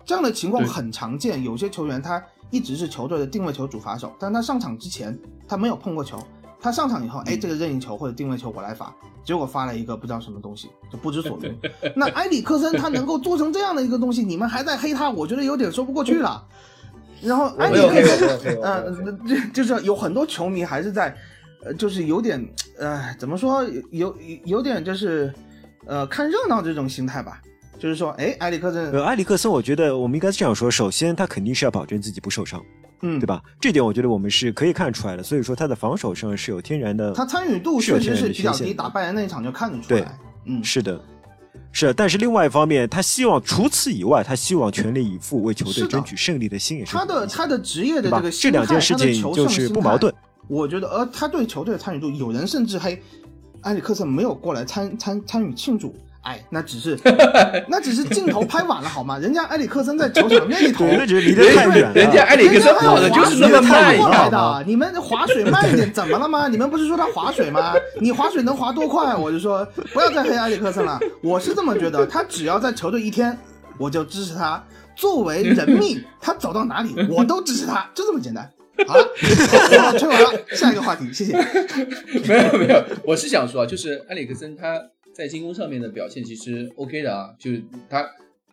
[0.06, 6.18] 这样的情况很常见，有些球员他一直是球队的定位球主罚手，但他上场之前他没有碰过球，
[6.60, 8.94] 他上场以后，哎，这个任意球或者定位球我来罚，
[9.24, 11.56] 结果发了一个不知道什么东西，就不知所云。
[11.94, 16.46] 那埃里克森他能够做成这样的一个东西，你们还在黑他，我觉得有点说不过去了。
[17.22, 18.56] 然后埃里克森。
[18.62, 18.92] 呃，
[19.26, 21.14] 这就是有很多球迷还是在，
[21.64, 22.44] 呃，就是有点，
[22.78, 25.32] 呃，怎么说，有有有点就是，
[25.86, 27.40] 呃，看热闹这种心态吧。
[27.80, 32.62] 就是说，哎，埃里克森，呃，埃里克森，我觉得我们应该是这样说：首先，他肯定是要保证自己不受伤，
[33.00, 33.42] 嗯，对吧？
[33.58, 35.22] 这点我觉得我们是可以看出来的。
[35.22, 40.18] 所以说，他的防守上是有天然的，他参与度确实是比较低，打拜仁那一场就看得出对来。
[40.44, 41.00] 嗯，是的，
[41.72, 41.94] 是。
[41.94, 50.12] 但是另外一方面，他希望除此以外，他希望全力以赴为球队争取胜利的心也是他的他的职业的这个这两件事情就是不矛盾。
[50.48, 52.98] 我觉得，呃他对球队的参与度，有人甚至还
[53.62, 55.94] 埃里克森没有过来参参参与庆祝。
[56.22, 56.98] 哎，那只是
[57.68, 59.18] 那只是镜头拍晚了好吗？
[59.18, 61.92] 人家埃里克森在球场那一头，对，那只是离得太远了。
[61.94, 64.64] 人家埃里克森跑的就是那么慢，过来的。
[64.66, 66.46] 你们划水慢一点，怎么了吗？
[66.48, 67.72] 你们不是说他划水吗？
[68.00, 69.16] 你划水能划多快？
[69.16, 71.00] 我就说不要再黑埃里克森了。
[71.22, 73.36] 我是这么觉得，他只要在球队一天，
[73.78, 74.62] 我就支持他。
[74.94, 78.50] 作为人命， 他走到哪里我都支持他，就这么简单。
[78.86, 79.02] 好了，
[79.92, 81.32] 我吹完了，下一个话题，谢谢。
[82.26, 84.78] 没有没有，我是想说啊，就是埃里克森他
[85.20, 88.06] 在进攻上面的表现其实 OK 的啊，就是他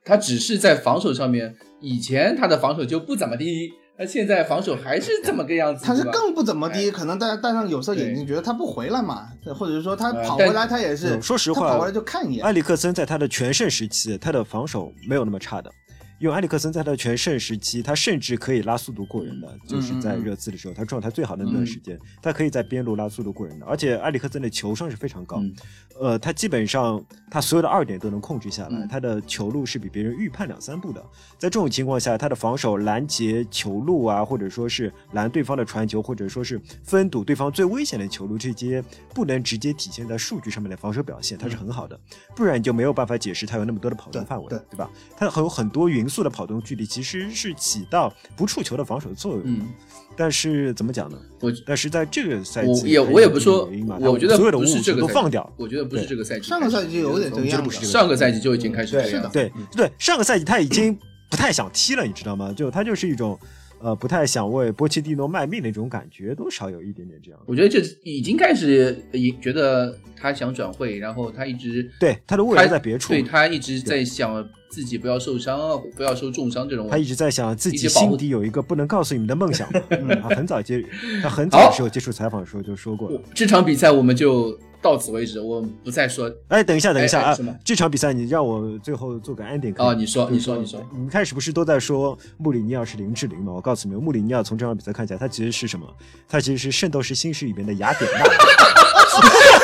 [0.03, 12.51] 他只是在防守上面，以前他的防守就不怎么地，那现在防守还是这么个样子，他是更不怎么地，哎可能大家戴上有色眼镜，觉得他不回来嘛，或者是说他呃跑回来，他也是嗯说实话他跑回来就看一眼埃。
[12.51, 15.71] 里克森在他的全盛时期，他的防守没有那么差的。
[16.19, 23.65] 因为埃里克森在他的全盛时期，他甚至可以拉速度过人的，就是在热刺的时候，他状态最好的那段时间，他可以在边路拉速度过人的。
[23.65, 25.53] 而且埃里克森的球商是非常高，嗯
[25.99, 31.01] 呃，他基本上他所有的二点都能控制下来，嗯他的球路是比别人预判两三步的。
[31.37, 41.99] 在这种情况下，他的防守拦截球路啊，或者说是拦对方的传球，或者说是封堵对方最危险的球路，这些不能直接体现在数据上面的防守表现，他是很好的。
[42.35, 44.89] 不然你就没有办法解释他有那么多的跑动范围，对对吧？
[45.15, 49.41] 他还有很多匀速的跑动距离，其实是起到不触球的防守作用。
[49.43, 49.67] 嗯，
[50.15, 51.17] 但是怎么讲呢？
[51.41, 55.53] 我但是在这个赛季，我也我也不说原因嘛，我觉得所有的不是这个都放掉。
[55.57, 60.97] 我觉得不是这个赛季，上个赛季就有点这个样子上个赛季就已经开始对这样，对对，上个赛季他已经
[61.29, 62.53] 不太想踢了，你知道吗？
[62.55, 63.37] 就他就是一种
[63.81, 67.39] 呃不太想为波切蒂诺卖命的那种感觉，多少有一点点这样。
[67.45, 74.33] 我觉得这已经开始也觉得他想转会，然后他一直对他的未他来在别处，对他一直在想
[74.69, 76.87] 自己不要受伤啊，不要受重伤这种。
[76.89, 79.67] 他一直在想自己心底有一个不能告诉你们的梦想。
[79.89, 80.83] 嗯，他很早接，
[81.21, 83.21] 他很早的时候接触采访的时候就说过了。
[83.33, 86.31] 这场比赛我们就到此为止，我们不再说。
[86.49, 87.55] 哎，等一下，等一下啊哎哎是吗！
[87.63, 93.53] 这场比赛你让我最后做个 ending 哦你说你说你说你们开始不是都在说穆里尼奥是林志玲吗？
[93.53, 95.87] 我告诉你们，穆里尼奥从这场比赛看起来，他其实是什么？
[96.27, 98.23] 他其实是《圣斗士星矢》里面的雅典娜。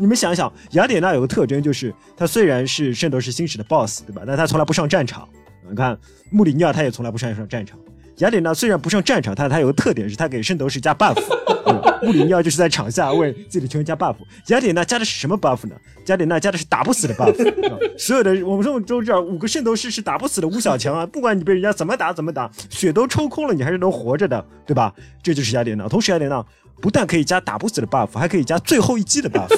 [0.00, 4.22] 你们想想，雅典娜有个特征，就是她虽然是《圣斗士星矢》的 BOSS，对吧？
[4.26, 5.28] 但她从来不上战场。
[5.68, 5.96] 你看，
[6.30, 7.78] 穆里尼奥他也从来不上上战场。
[8.16, 11.16] 雅典娜虽然不上战场，但她有个特点是她给圣斗士加 buff，
[12.02, 14.16] 穆里尼奥就是在场下为自己的球员加 buff。
[14.48, 15.74] 雅典娜加的是什么 buff 呢？
[16.06, 17.34] 雅典娜加的是打不死的 buff。
[17.98, 21.06] 所有的我们说都知道，五个圣斗士是打不死的五小强啊！
[21.06, 24.92] 不管你被人家怎么打怎么打，血都抽空了，你还是能活着的，对吧？
[25.22, 25.86] 这就是雅典娜。
[25.86, 26.44] 同时，雅典娜
[26.80, 29.48] 不但可以加打不死的 buff，还可以加最后一击的 buff。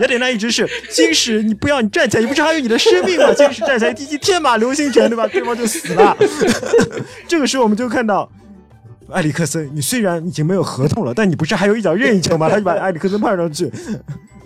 [0.00, 3.32] 雅典娜一直是星矢，你不要你站起来，你不是还有你的生命吗？
[3.34, 5.26] 星矢站起来第一天马流星拳，对吧？
[5.28, 6.16] 对方就死了。
[7.28, 8.30] 这个时候我们就看到。
[9.10, 12.48] 埃里克森，你虽然已经没有合同了，但你不是还有一脚任意球吗？
[12.48, 13.70] 他就把埃里克森派上去。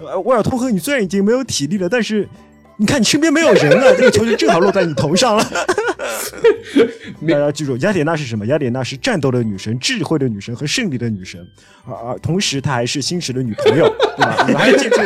[0.00, 2.28] 呃，威尔通亨，你虽然已经没有体力了，但是
[2.76, 5.46] 你看你身边没有人了，这个球就正好落在你头上了。
[7.28, 8.44] 大家记住，雅典娜是什么？
[8.46, 11.40] 雅典娜是战斗的女神、智慧的女神和胜利的女神，
[11.86, 14.44] 而、而同时她还是星矢的女朋友，对吧？
[14.44, 14.96] 你们还记住？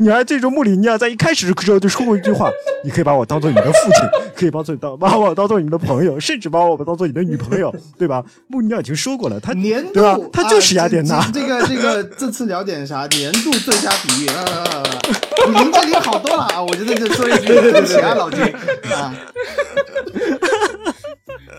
[0.00, 2.50] 你还记住穆里尼奥在一开始的时候就说过一句话
[2.82, 10.18] ：“你可以把我当做你的父亲， 可以把做当把我当做你的朋友，甚至把我当做你的女朋友， 对吧？”穆里尼奥已经说过了，他年度对吧？
[10.32, 11.20] 他就是啊雅典娜。
[11.30, 13.06] 这这个这个这次聊点啥？
[13.08, 15.00] 年度最佳比喻，来来来来来，
[15.44, 16.62] 比您这里好多了啊！
[16.62, 18.40] 我觉得这说一句对不起啊，老金
[18.94, 19.14] 啊。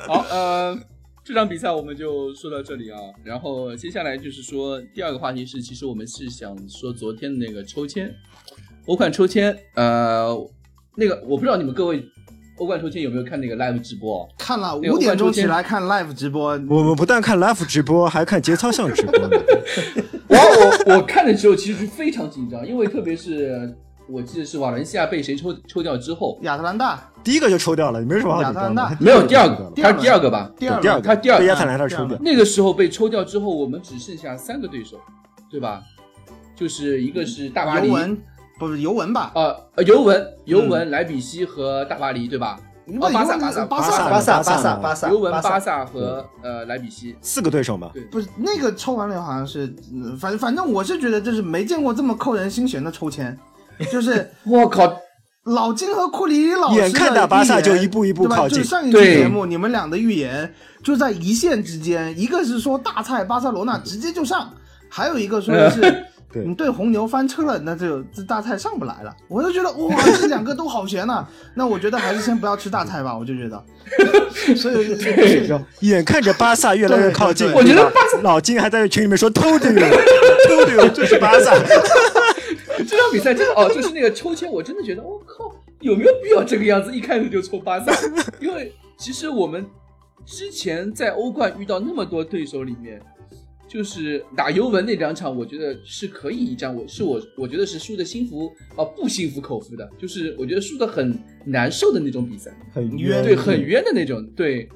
[0.08, 0.76] 好，呃，
[1.24, 2.98] 这场比赛我们就说到这里啊。
[3.24, 8.12] 然后接下来就是说第二个话题是，其实我们是想说昨天的那个抽签，
[8.86, 10.36] 欧冠抽签，呃，
[10.96, 12.04] 那个我不知道你们各位
[12.58, 14.30] 欧冠抽签有没有看那个 live 直播啊？
[14.38, 19.30] 看了那个五点钟起来看 live 直播，我们不但看 live 直播，还看节操项直播 呢。
[20.28, 23.76] 我我我看的时候其实非常紧张，因为特别是
[24.12, 28.98] 我记得是瓦伦西亚被谁抽抽掉之后，亚特兰大第一个就抽掉了，你没什么好紧张亚特兰大的。
[29.00, 30.52] 没有第二个，第二轮他是第二个吧？
[30.58, 32.06] 第二第二个，他第二被亚特兰大抽。
[32.20, 34.98] 那个时候被抽掉之后，我们只剩下三个对手，
[35.50, 35.82] 对吧？
[36.56, 38.22] 就是一个是大巴黎，尤文
[38.60, 39.32] 不是尤文吧？
[39.36, 42.60] 呃，呃尤文、尤文、莱比锡和大巴黎，对吧？
[43.00, 53.38] 巴萨巴萨巴巴萨巴萨巴萨萨巴萨，尤文、巴巴萨和呃莱比锡，四个对手嘛，对，不是那个抽完了，好像是，嗯反正反正我是觉得这是没见过这么扣人心弦的抽签，
[53.92, 55.00] 就是 我靠，
[55.46, 60.54] 老金和库里里老师的眼看打巴萨预言就一步一步对吧靠近就是上一期节目你们俩的预言
[60.84, 64.52] 就在一线之间，一个是说大菜巴塞罗那直接就上，
[64.90, 65.82] 还有一个说的是
[66.34, 69.14] 对你对红牛翻车了，那就这大菜上不来了。
[69.28, 73.62] 我就觉得哇，这两个都好悬呐、那我觉得还是先不要吃大菜吧， 我就觉得。
[74.56, 79.82] 所以对眼看着巴萨越来越靠近，我觉得老金还在群里面说偷的有，
[80.48, 81.54] 偷的有，这是巴萨。
[82.92, 86.94] 这场比赛真的哦，就是那个抽签，我真的觉得我靠，有没有必要这个样子？
[86.94, 87.90] 一开始就抽巴萨？
[88.42, 89.66] 因为其实我们
[90.26, 93.02] 之前在欧冠遇到那么多对手里面，
[93.66, 104.68] 就是打尤文那两场，我觉得是可以一战，我是我我觉得是输的心服啊、不心服口服的，就是我觉得输的很难受的那种比赛，很冤对，很冤的那种，对。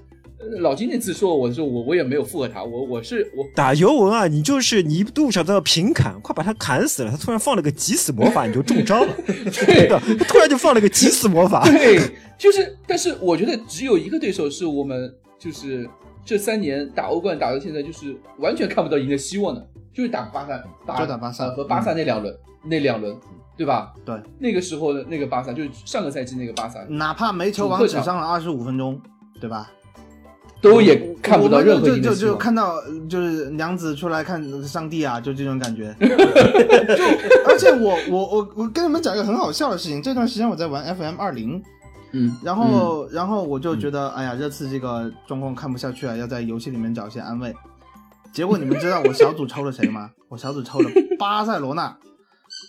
[0.51, 7.11] 呃老金那次说我说我我也没有附和他，我我是我打尤文啊，你就是你一路上都要平砍，快把他砍死了。
[7.11, 9.13] 他突然放了个急死魔法，你就中招了。
[9.51, 11.63] 真的，他突然就放了个急死魔法。
[11.65, 11.99] 对，
[12.37, 15.89] 就是，但是我觉得只有一个对手是我们就是
[16.23, 23.15] 这三年打欧冠打到现在，就是完全看不到赢的希望的，就是打巴萨，打就打巴萨呃和巴萨那两轮、那两轮，
[23.57, 23.93] 对吧？
[24.05, 28.99] 对，那个时候的那个巴萨，就是上个赛季那个巴萨，哪怕没球王只上了二十五分钟，
[29.39, 29.71] 对吧？
[30.66, 32.36] 都也看不到任何就就就。
[32.36, 32.76] 看到
[33.09, 35.95] 就是娘子出来看上帝啊，就这种感觉。
[35.99, 37.03] 就
[37.47, 41.61] 而且我我我我跟你们讲一个很好笑的事情，这段时间我在玩 FM 二零，
[42.11, 47.53] 嗯，然后、然后我就觉得，哎呀，这次这个状况看不下去了，要在游戏里面找一些安慰。
[48.34, 50.09] 结果你们知道我小组抽了谁吗？
[50.28, 51.95] 我小组抽了巴塞罗那、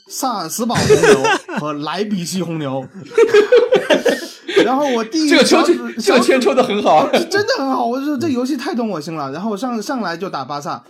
[0.08, 1.22] 萨尔茨堡红牛
[1.58, 2.86] 和莱比锡红牛。
[4.64, 9.30] 然后我第一这个抽签小组这个签抽的很好啊，真的很好，我说这游戏太懂我心了。
[9.30, 10.82] 然后上上来就打巴萨，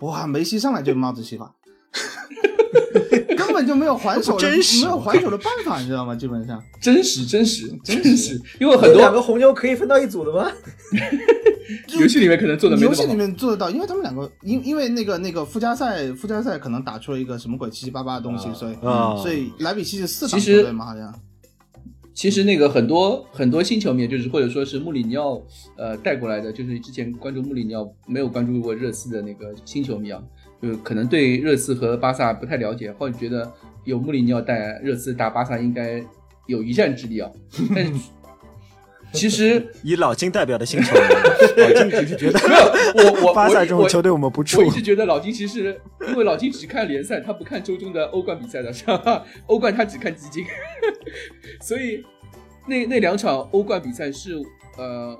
[0.00, 1.52] 哇，梅西上来就帽子戏法，
[3.46, 6.14] 根本就没有还手的，真实没有还手的办法，你知道吗？
[6.14, 10.50] 基本上， 真实真实真真实，因为很多两个红牛可以分到一组的吗？
[11.98, 13.14] 游戏里面可能做的游戏里。
[13.14, 21.14] 面做得到，因为他们两个，因因为那个那个附加赛附加赛可能打出了一个什么鬼七七八八的东西，所以、啊所以莱比锡是四档其实球队嘛，好像
[22.12, 25.40] 其实那个很多很多新球迷，就是或者说是穆里尼奥
[25.76, 30.22] 呃带过来的，就是之前关注穆里尼奥没有关注过热刺的那个新球迷啊，
[30.64, 33.52] 就可能对热刺和巴萨不太了解，或者觉得
[33.84, 36.02] 有穆里尼奥带热刺打巴萨应该
[36.46, 37.30] 有一战之力啊。
[37.74, 37.92] 但是
[39.12, 40.96] 其实以老金代表的新球，
[41.56, 42.40] 老金只是觉得
[42.96, 44.70] 我我 巴萨这种球队我们不怵我一。
[44.70, 49.24] 直觉得老金其实，因为老金只看联赛，他不看周中的欧冠比赛的，是吧？
[49.46, 50.44] 欧冠他只看基金，
[51.62, 52.04] 所以
[52.66, 54.34] 那那两场欧冠比赛是
[54.76, 55.16] 呃，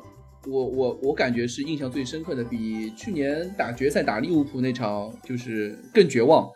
[0.46, 6.48] 我我我感觉是印象最深刻的，比去年打决赛打利物浦那场就是更绝望。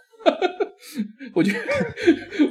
[1.34, 1.59] 我觉得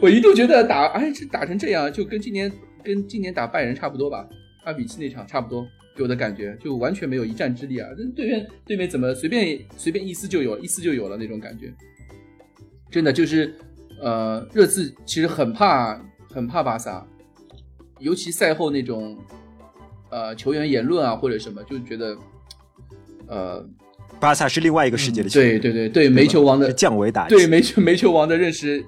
[0.02, 2.52] 我一度觉得打哎这打成这样，就跟今年
[2.84, 4.28] 跟今年打拜仁差不多吧，
[4.64, 5.68] 二比七那场差不多。
[5.96, 7.90] 给我的感觉就完全没有一战之力啊！
[7.98, 11.74] 那对面对面怎么随便随便一撕就有，一撕就有了那种感觉，
[12.92, 13.56] 真的就是
[14.00, 17.04] 呃，热刺其实很怕很怕巴萨，
[18.00, 19.18] 尤其赛后那种
[20.18, 22.18] 呃球员言论啊或者什么，就觉得
[23.28, 23.64] 呃
[24.20, 27.36] 巴萨是另外一个世界的球队，对对对对煤球王的降维打击。
[27.36, 28.84] 对煤球煤球王的认识，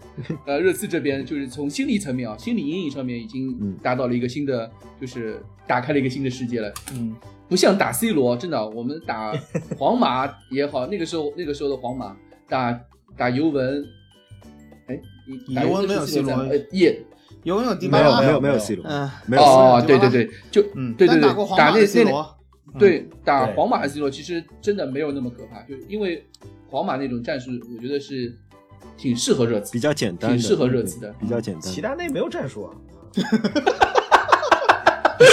[0.45, 4.69] 呃，热刺这边就是从心理层面啊，心理阴影上面已经嗯达到了一个新的，
[4.99, 6.73] 就是打开了一个新的世界了。
[6.93, 7.15] 嗯，
[7.47, 9.31] 不像打 C 罗，真的，我们打
[9.77, 12.17] 皇马也好，那个时候那个时候的皇马
[12.47, 12.79] 打
[13.15, 13.85] 打尤文，
[14.87, 14.99] 哎，
[15.63, 16.99] 尤文没有 C 罗在 C 罗呃也
[17.43, 18.59] 有迪没有巴拉，没有没有没有。
[18.59, 22.37] C 罗，嗯，没有哦，对对对，就嗯，对对对打那 C 那罗，
[22.77, 26.25] 对打皇马的 C 罗其实真的没有那么可怕，就因为
[26.69, 28.35] 皇马那种战术，我觉得是
[28.97, 31.13] 挺适合热刺，比较简单的，挺适合热刺的。
[31.19, 31.61] 比较简单。
[31.63, 32.75] 齐达内没有战术啊，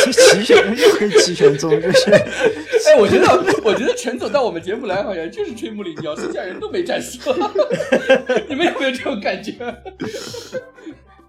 [0.04, 3.26] 齐 齐全 又跟齐全宗，就是哎，我觉得，
[3.64, 7.18] 我觉得陈总到我们节目来，好像就是吹穆里尼奥，剩下人都没战术。
[8.48, 9.52] 你们有没有这种感觉？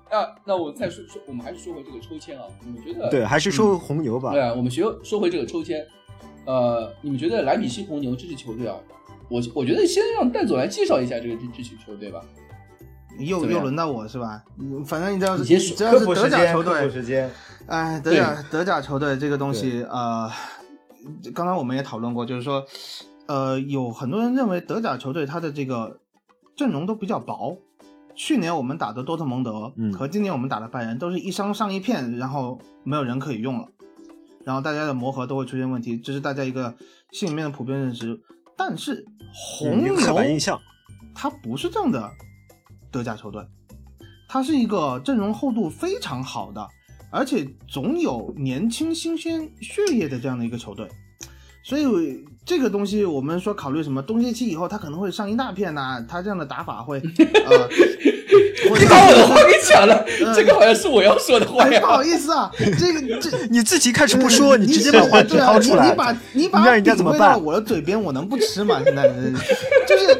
[0.09, 2.45] 啊，那我再说说，我们还是说回这个抽签啊。
[2.65, 3.09] 你们觉得？
[3.09, 4.41] 对，还是说红牛吧对。
[4.41, 5.85] 啊，我们学说回这个抽签，
[6.45, 8.75] 呃，你们觉得莱比锡红牛这支球队啊，
[9.29, 12.21] 我我觉得先让蛋总来介绍一下这个这这支球队吧。
[13.19, 14.43] 又又轮到我是吧？
[14.59, 17.29] 嗯反正你只要是你先说科只要是 德普时间，甲球队
[17.65, 20.29] 哎，德甲德甲球队这个东西，呃，
[21.33, 22.63] 刚刚我们也讨论过，就是说，
[23.25, 25.99] 呃，有很多人认为德甲球队它的这个
[26.55, 27.57] 阵容都比较薄。
[28.17, 33.67] 去年我们打的多特蒙德嗯和今年我们打的拜仁都是一伤上一片，然后没有人可以用了，
[34.43, 36.75] 然后大家的磨合都会出现问题，这是大家一个
[37.11, 38.19] 心里面的普遍认知。
[38.57, 40.59] 但是红牛嗯刻板印象，
[41.13, 42.11] 它不是这样的
[42.91, 43.45] 德甲球队，
[44.27, 46.67] 它是一个阵容厚度非常好的，
[47.11, 50.89] 而且总有年轻新鲜血液的这样的一个球队。
[51.61, 51.85] 所以
[52.47, 57.69] 这个东西，我们说考虑什么冬歇期以后，他可能会上一大片呐、他这样的打法会， 呃，
[58.79, 59.93] 你把我的话给抢了，
[60.23, 62.01] 嗯这个好像是我要说的话哎，不好。
[62.01, 68.79] 意思啊，这个这 你自己开始不说，你直接把话题对啊抛出来你你，把你把你让人家怎么办喂到我的嘴边，我能不吃吗？
[68.81, 69.03] 现在
[69.85, 70.17] 就是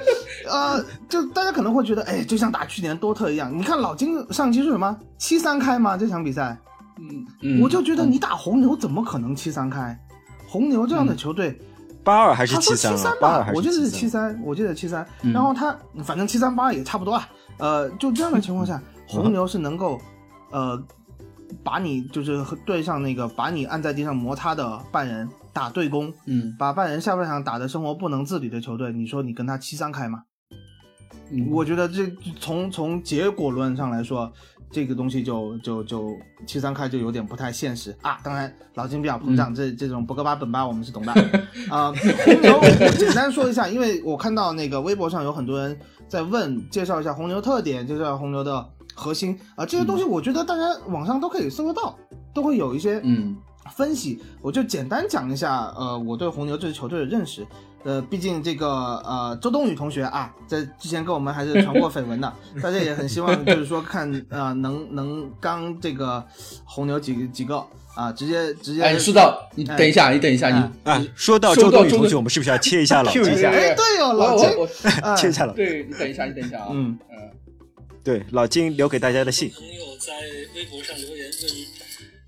[0.50, 5.96] 呃，就大家可能会觉得，哎，就像打去年多特一样，你看老金上期是什么七三开吗？
[5.96, 6.58] 这场比赛，
[7.00, 9.98] 嗯嗯，我就觉得你打红牛怎么可能七三开？
[10.46, 11.58] 红牛这样的球队，
[12.08, 12.96] 八二还是他说三啊？
[12.96, 15.06] 三吧我记得是七七三，我记得七三。
[15.24, 17.28] 嗯然后他反正七三八也差不多啊。
[17.58, 20.00] 呃，就这样的情况下，红牛是能够
[20.52, 20.82] 呃
[21.66, 30.24] 把你就是对上那个把你按在地上摩擦的半人打对攻，嗯把半人下半场打的生活不能自理的球队，你说你跟他七三开吗？
[31.30, 34.32] 嗯，我觉得这从从结果论上来说，
[34.72, 37.96] 这个东西就就就七三开就有点不太现实。
[38.02, 38.20] 啊。
[38.24, 41.12] 当然，老金比较膨胀，这这种博格巴本巴我们是懂的。
[41.70, 49.40] 啊、红牛，我简单说一下，因为我看到那个微博上有很多人在问，介绍一下红牛特点，介绍红牛的核心。
[49.56, 51.98] 啊、这些东西我觉得大家网上都可以搜得到，
[52.34, 53.36] 都会有一些嗯。
[53.76, 57.46] 分析，我就简单讲一下，呃，我对红牛这支球队的认识。
[57.84, 58.68] 呃，毕竟这个
[59.06, 66.26] 呃，周冬雨同学啊，在之前跟我们还是传过绯闻的， 大家也很希望就是说看呃，能能刚这个
[66.66, 67.66] 红牛几个几个
[67.96, 68.84] 啊，直接直接。
[68.84, 73.24] 哎，说到你等一下，你等一下，你啊，说到周冬雨同学，我们是不是要切一下老 金？
[73.38, 74.50] 下哎，对哦，老金，
[75.16, 75.66] 切一下老金。
[75.66, 77.18] 对你等一下，你等一下啊，嗯嗯
[78.04, 79.50] 对，老金留给大家的信。
[79.50, 80.14] 朋友在
[80.56, 81.52] 微博上留言问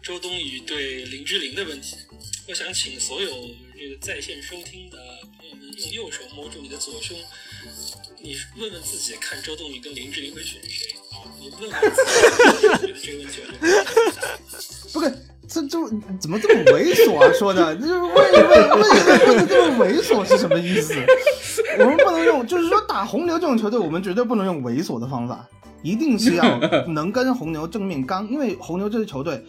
[0.01, 1.97] 周冬雨对林志玲的问题，
[2.47, 3.29] 我想请所有
[3.79, 4.97] 这个在线收听的
[5.37, 5.63] 朋友们
[5.93, 7.15] 用右手摸住你的左胸，
[8.21, 11.23] 你问问自己，看周冬雨跟林志玲会选谁啊？
[11.39, 13.41] 你问问自己，这个问题
[14.91, 14.99] 不
[15.47, 17.31] 这这怎么这么猥琐啊？
[17.31, 20.93] 说的，就是问问问问问的这么猥琐是什么意思？
[21.79, 25.47] 我们不能用，就是说打红牛这种球队，我们绝对不能用猥琐的方法，
[25.83, 29.41] 一定是要 能跟红牛正面刚，因为红牛这支球队，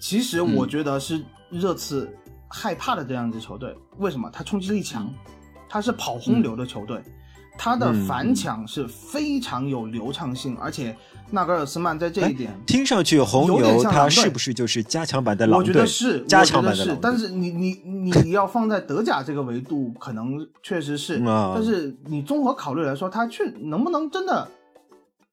[0.00, 1.20] 其实我觉得是
[1.50, 2.08] 热刺
[2.52, 3.74] 害怕的这样一支球队。
[3.98, 4.30] 为什么？
[4.30, 5.12] 他冲击力强，
[5.68, 7.02] 他是跑轰流的球队。
[7.58, 10.96] 它的嗯反抢是非常有流畅性，而且
[11.30, 15.74] 纳格尔斯曼在这一点听上去红牛它像狼队是不是就是加强版的狼我队？
[15.74, 16.98] 觉得是，加强版的狼，队。
[17.02, 24.48] 但是你你你你要放在德甲这个维度，可能确实是，但是你综合考虑来说，他确能不能真的？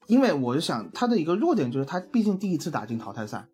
[0.07, 3.45] 因为我是想他的一个弱点就是他毕竟第一次打进淘汰赛，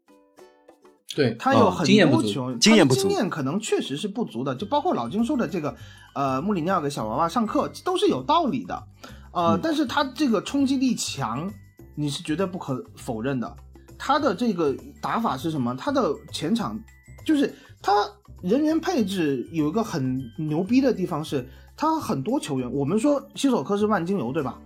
[1.16, 5.74] 对，哦他有很多球，经验不足他经验可能确实是不足的，就包括老金说的这个，
[6.14, 8.84] 呃，穆里尼奥给小娃娃上课都是有道理的，
[9.32, 11.50] 呃，嗯但是他这个冲击力强，
[11.96, 13.56] 你是绝对不可否认的。
[13.98, 15.74] 他的这个打法是什么？
[15.78, 16.78] 他的前场
[17.26, 17.94] 就是他
[18.42, 21.48] 人员配置有一个很牛逼的地方是，
[21.78, 24.60] 他很多球员，我们说西索科是万金油对吧？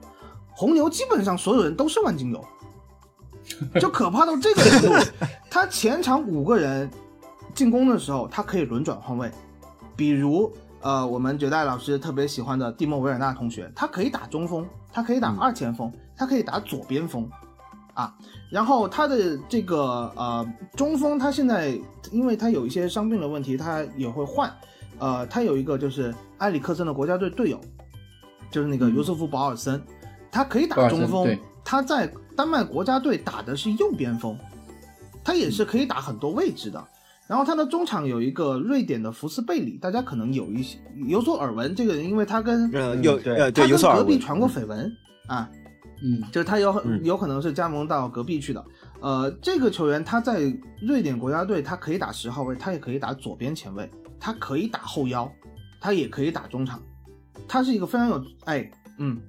[0.52, 2.43] 红牛基本上所有人都是万金油，
[3.80, 5.12] 就可怕到这个程度。
[5.50, 6.89] 他前场五个人
[7.54, 9.32] 进攻的时候，他可以轮转换位，
[9.95, 17.30] 比如呃，我们绝代老师特别喜欢的蒂莫维尔纳同学，他可以打中锋，他可以打二前锋，他可以打左边锋，
[17.93, 18.16] 啊，
[18.50, 20.47] 然后他的这个呃
[20.78, 21.78] 中锋，他现在
[22.12, 24.50] 因为他有一些伤病的问题，他也会换，
[25.00, 27.60] 呃，他有一个就是埃里克森的国家队队友，
[28.50, 28.95] 就是那个嗯。
[28.95, 29.82] 尤瑟夫保尔森，
[30.32, 32.10] 他可以打中锋，他在
[32.40, 34.34] 丹麦国家队打的是右边锋，
[35.26, 36.82] 他也是可以打很多位置的。
[37.28, 40.80] 然后他的中场有一个瑞典的福斯贝里，大家可能有一些
[41.10, 44.06] 有所耳闻，这个人因为他跟呃，嗯有对呃对他跟有所耳闻。
[44.06, 44.90] 隔壁传过绯闻
[45.28, 45.50] 啊，
[46.02, 48.66] 嗯就是他有嗯有可能是加盟到隔壁去的。
[49.02, 50.40] 呃，这个球员他在
[50.82, 55.30] 瑞典国家队，他可以打十号位，他也可以打左边前卫，他可以打后腰，
[55.82, 56.82] 他也可以打中场，
[57.50, 59.20] 他是一个非常有哎嗯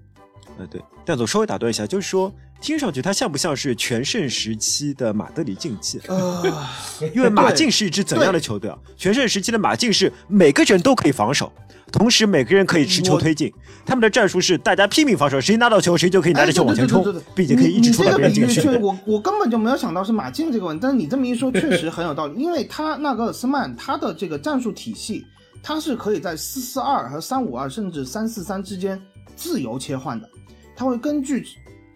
[0.58, 6.00] 呃对，戴总稍微打断一下，就是说听上去他像不像是全盛时期的马德里竞技？
[6.08, 6.42] 呃，
[7.14, 8.76] 因为马竞是一支怎样的球队啊？
[8.96, 11.50] 全盛时期的马竞是每个人都可以防守，
[11.90, 13.52] 同时每个人可以持球推进。
[13.86, 17.02] 他们的战术是大家拼命防守，谁拿到球谁就可以拿着球往前冲
[17.34, 18.78] 并且可以一直冲到别人禁区你你这个比喻。
[18.78, 22.40] 确，我我根本就没有想到是马竞这个问题，但是你这么一说，确实很有道理。
[22.40, 25.24] 因为他纳格尔斯曼他的这个战术体系，
[25.62, 29.00] 他是可以在四四二和三五二甚至三四三之间
[29.34, 30.28] 自由切换的，
[30.76, 31.44] 他会根据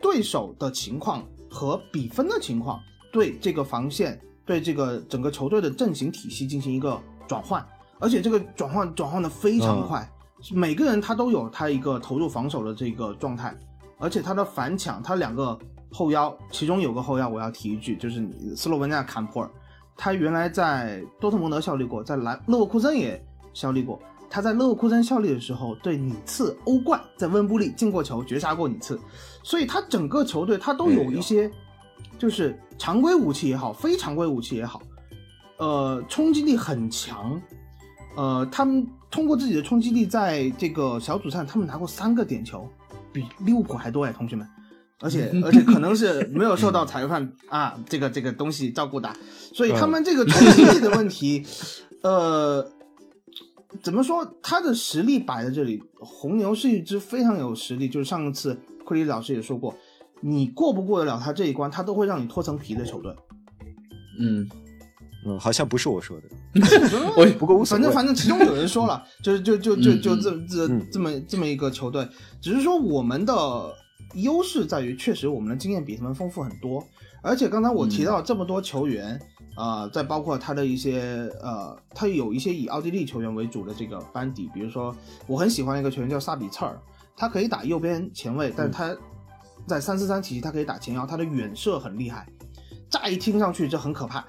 [0.05, 2.79] 对手的情况和比分的情况，
[3.11, 7.67] 对这个防线、对这个整个球队的阵型体系进行一个转换，
[7.99, 10.07] 而且这个转换转换的非常快。
[10.53, 13.57] 每个人他都有他一个投入防守的这个状态，
[13.99, 15.59] 而且他的反抢，他两个
[15.91, 18.23] 后腰，其中有个后腰我要提一句，就是
[18.55, 19.51] 斯洛文尼亚坎普尔，
[19.97, 23.19] 他原来在多特蒙德效力过，在莱勒沃库森也
[23.55, 23.99] 效力过。
[24.29, 28.99] 他在勒沃库森效力的时候，对尼茨欧冠在温布利进过球，绝杀过尼茨，
[29.45, 31.49] 所以他整个球队他都有一些，
[32.19, 34.83] 就是常规武器也好，非常规武器也好，
[35.59, 37.41] 呃，冲击力很强。
[38.17, 42.69] 呃，他们通过自己的冲击力，在这个小组赛他们拿过三个点球，
[43.13, 44.49] 比利物浦还多哎，同学们。
[45.01, 49.13] 而且 而且可能是没有受到裁判 啊这个这个东西照顾的，
[49.53, 51.45] 所以他们这个冲击力的问题，
[52.03, 52.65] 呃，
[53.83, 54.25] 怎么说？
[54.41, 59.75] 他的实力摆在这里，红牛是一支非常有实力，就是上一次库里老师也说过，
[60.21, 63.15] 你过不过得了他这一关，他都会让你脱层皮的球队。
[64.21, 64.49] 嗯，
[65.27, 66.29] 嗯，好像不是我说的。
[67.17, 72.07] 我不过无所谓反正反正其中有人说了，就是就就就就这这嗯这么这么一个球队，
[72.41, 73.35] 只是说我们的
[74.15, 76.87] 优势在于，确实我们的经验比他们丰富很多，
[77.23, 79.21] 而且刚才我提到这么多球员，
[79.57, 84.95] 啊，再包括他的一些呃，他有一些以奥地利球员为主的这个班底，比如说
[85.27, 86.79] 我很喜欢一个球员叫萨比策尔，
[87.17, 88.95] 他可以打右边前卫，但是他
[89.67, 92.27] 在三四三体系他可以打前腰，他的远射很厉害，
[92.91, 94.25] 乍一听上去就很可怕，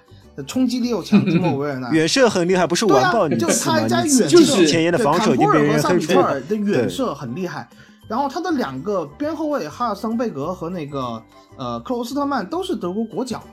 [0.48, 1.90] 冲击力又强，蒂莫维尔纳。
[1.92, 3.66] 远射很厉害，不是完爆尼就是？
[3.66, 7.68] 他加尼茨远就就是前沿的防守已经被人的远射很厉害，
[8.08, 11.22] 然后他的两个边后卫哈尔森贝格和那个
[11.58, 13.44] 呃克罗斯特曼都是德国国脚，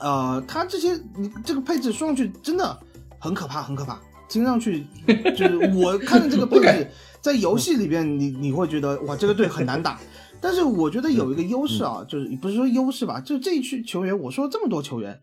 [0.00, 2.78] 呃，他这些你这个配置说上去真的
[3.18, 4.00] 很可怕，很可怕。
[4.28, 4.86] 听上去
[5.34, 6.90] 就是我看着这个 配置，
[7.20, 10.00] 在游戏里边你你会觉得哇这个队很难打，
[10.40, 15.20] 但是我觉得有一个优势啊，就是不是说优势吧，就这一区球员，我说这么多球员，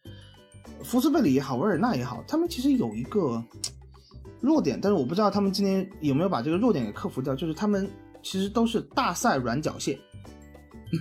[0.83, 3.43] 福斯贝里也好，维尔纳也好，他们其实有一个
[4.41, 7.89] 弱点，但是我不知道他们今天有没有把这个弱点给克服掉，就是他们
[8.21, 9.97] 其实都是大赛软脚蟹，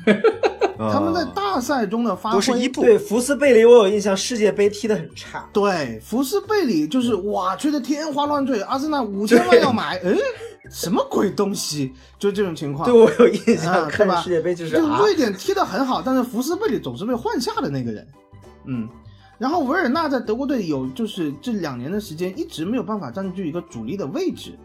[0.77, 5.49] 他们在啊大赛中的发挥都是一步对福斯贝里，我有印象，世界杯踢得很差。
[5.53, 10.16] 对，福斯贝里就是哇，吹得天花乱坠，阿森纳五千万要买，哎，
[10.70, 11.93] 什么鬼东西？
[12.18, 12.89] 就这种情况。
[12.89, 18.07] 对我有印啊象，看对吧世界杯就是就啊，瑞典踢得很好，但是福斯贝里总是被换下的那个人。
[18.64, 18.89] 嗯，
[19.39, 24.59] 然后维尔纳在德国队有就是这两年的时间一直没有办法占据一个主力的位置，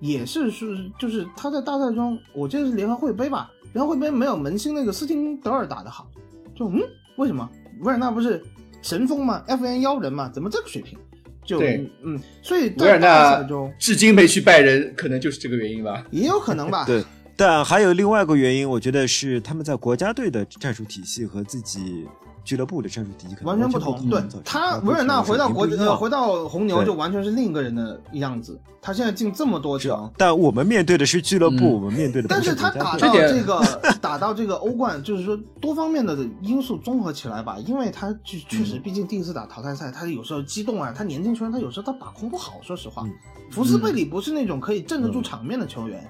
[0.00, 6.08] 也是是就是他在大赛中，我记得是联合会杯吧，联合会杯没有门兴那个斯汀德尔打得好，
[6.54, 6.80] 就嗯
[7.18, 7.46] 为什么
[7.80, 8.42] 维尔纳不是
[8.80, 10.30] 神锋吗？FN 妖人吗？
[10.32, 10.98] 怎么这个水平？
[11.44, 11.60] 就
[12.02, 13.46] 嗯，所以维尔纳
[13.78, 16.02] 至今没去拜仁，可能就是这个原因吧。
[16.10, 16.84] 也有可能吧。
[16.88, 17.04] 对，
[17.36, 22.06] 但还有另外一个原因，我觉得是他们在国家队的战术体系和自己
[22.46, 24.08] 俱乐部的战术体系完全不同。
[24.08, 25.66] 对他，维尔纳回到国
[25.96, 28.58] 回到红牛就完全是另一个人的样子。
[28.80, 43.12] 他现在进这么多是球，但我们面对的是俱乐部，嗯我们面对的但是他打到这个打到这个欧冠，就是说多方面的因素综合起来吧，因为他确确实，毕竟第一次打淘汰赛，他有时候激动啊，他年轻球员他有时候他把控不好，说实话嗯，
[43.50, 46.08] 福斯贝里不是那种可以镇得住场面的球员，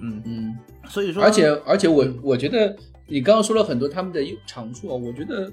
[0.00, 0.56] 嗯，嗯，
[0.88, 2.76] 所以说，而且而且我我觉得
[3.08, 5.50] 你刚刚说了很多他们的长处啊，我觉得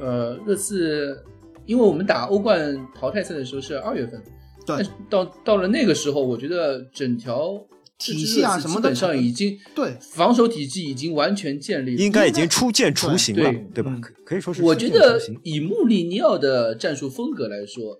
[0.00, 1.16] 呃热刺
[1.64, 4.20] 因为我们打欧冠淘汰赛的时候是二月份，
[4.66, 4.76] 对。
[4.76, 7.60] 但是到到了那个时候，我觉得整条
[7.98, 9.96] 体系啊什么的基本上已经对。
[10.00, 13.90] 防守体系已经完全建立，应该已经初见雏形了对，对吧？
[13.94, 14.00] 嗯？
[14.00, 17.98] 可可以说是我觉得以穆里尼奥的战术风格来说，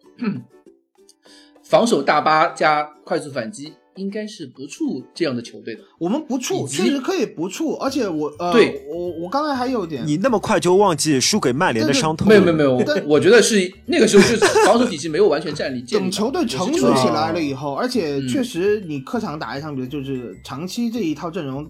[1.63, 5.81] 防守大巴加快速反击，应该是不怵这样的球队的。
[5.99, 12.29] 我们不怵，以及确实可以不怵，而且我呃，对我我刚才还有点，你那么快就忘记输给曼联的伤痛？
[12.29, 14.37] 没有没有没有，但我我觉得是那个时候就是
[14.67, 21.67] 防守体系没有完全站立， 建立等球队成熟起啊来了以后，而且嗯确实你客场打一场比赛，就是长期这一套阵容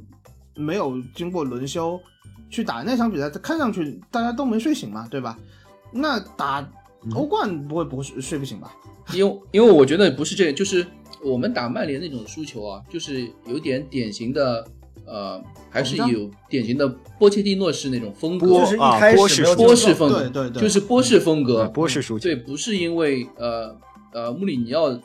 [0.56, 1.98] 没有经过轮休
[2.50, 5.38] 去打那场比赛，看上去大家都没睡醒嘛，对吧？
[5.92, 6.68] 那打
[7.14, 8.74] 欧冠不会不会睡睡不醒吧？
[9.14, 10.84] 因为因为我觉得不是这样，就是
[11.30, 14.64] 我们打曼联那种输球啊，就是有点典型的
[15.04, 16.88] 呃，还是有典型的
[17.18, 20.62] 波切蒂诺式那种风格，波就是一啊开波是始波式风格，对对对。
[20.62, 22.22] 就是波式风格，啊波式输球。
[22.22, 23.76] 对，不是因为呃
[24.12, 24.98] 呃穆里尼奥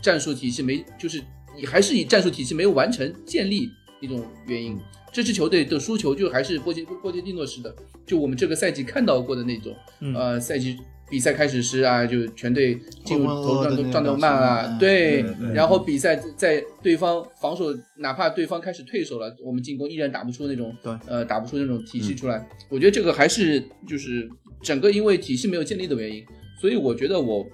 [0.00, 1.22] 战术体系没，就是
[1.56, 3.68] 你还是以战术体系没有完成建立
[4.00, 4.78] 一种原因。
[5.10, 7.74] 这支球队的输球就还是波切波切蒂诺式的，
[8.06, 10.14] 就我们这个赛季看到过的那种，嗯。
[10.14, 10.76] 呃，赛季
[11.10, 15.24] 比赛开始时啊，就全队进入浑浑投噩噩的那种状状态慢表啊，对
[15.54, 22.46] 然后比赛在对方防守，哪怕对方开始退守了，我们进攻依然打不出那种，对呃，打不出那种体系出来。
[22.68, 24.28] 我觉得这个还是就是
[24.62, 26.24] 整个因为体系没有建立的原因，
[26.60, 27.46] 所以我觉得我，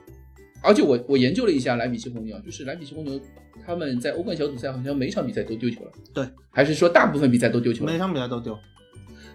[0.63, 3.21] 而且我我研究了一下莱比锡红牛，就是莱比锡红牛
[3.65, 7.93] 他们在欧冠小组赛好像每场比赛都丢球了，对，还是说大部分比赛都丢球了？
[7.93, 8.59] 每场比赛都丢。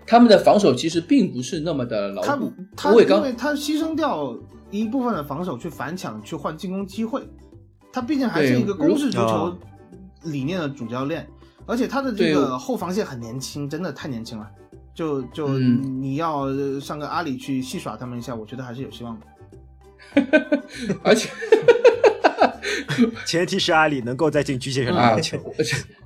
[0.10, 2.52] 他们的防守其实并不是那么的牢他固。
[2.76, 4.36] 他因我也刚为他牺牲掉
[4.72, 7.22] 一部分的防守去反抢，去换进攻机会。
[7.94, 9.58] 他毕竟还是一个攻势足球啊
[10.24, 11.28] 理念的主教练，
[11.68, 14.50] 而且他的这个后防线很年轻，真的太年轻了。
[14.96, 19.26] 就就嗯你要呃上个阿里去戏耍他们一下，我觉得还是有希望的。
[21.04, 21.30] 而且
[23.26, 25.38] 前提是阿里能够再进区线上啊打球。，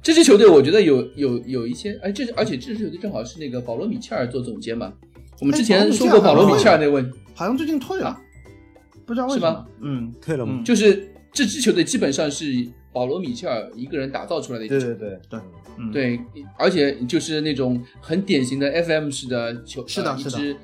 [0.02, 4.94] 这支球队我觉得有有有一些，哎，这而且这支球队正好是那个保罗米切尔做总监嘛。
[5.40, 8.22] 我们之前说过保罗米切尔那个问题，好像最近退了，啊
[9.06, 9.66] 不知道为什么。
[9.82, 10.54] 嗯，退了吗？
[10.58, 12.46] 嗯就是这支球队基本上是
[12.94, 14.96] 保罗米切尔一个人打造出来的一支球队。
[14.96, 15.40] 对对对对
[15.80, 16.20] 嗯，对，
[16.58, 20.56] 而且就是那种很典型的 FM 式的球，是的是的呃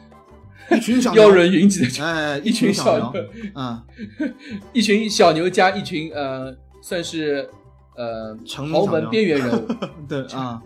[0.78, 3.24] 一群小牛妖人云集的球，哎，一群小小牛，
[3.54, 3.84] 啊，
[4.74, 7.50] 一群小牛加一群呃，算是
[7.96, 9.68] 呃豪门边缘人物，
[10.08, 10.62] 对啊，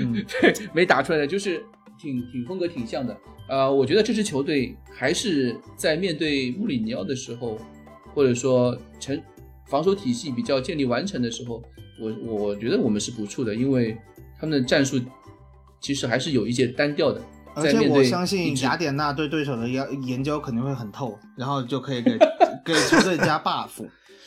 [0.00, 1.64] 嗯，对，没打出来的，就是
[1.98, 3.16] 挺挺风格挺像的。
[3.48, 7.58] 呃，我觉得这支球队还是在面对穆里尼奥的时候，
[8.14, 9.20] 或者说成
[9.66, 11.62] 防守体系比较建立完成的时候，
[12.00, 13.96] 我我觉得我们是不怵的，因为
[14.38, 14.98] 他们的战术
[15.80, 17.20] 其实还是有一些单调的。
[17.54, 22.18] 而且我相信雅典娜对对手的研研究肯定会很透，然后就可以给
[22.64, 23.68] 给球队加 buff。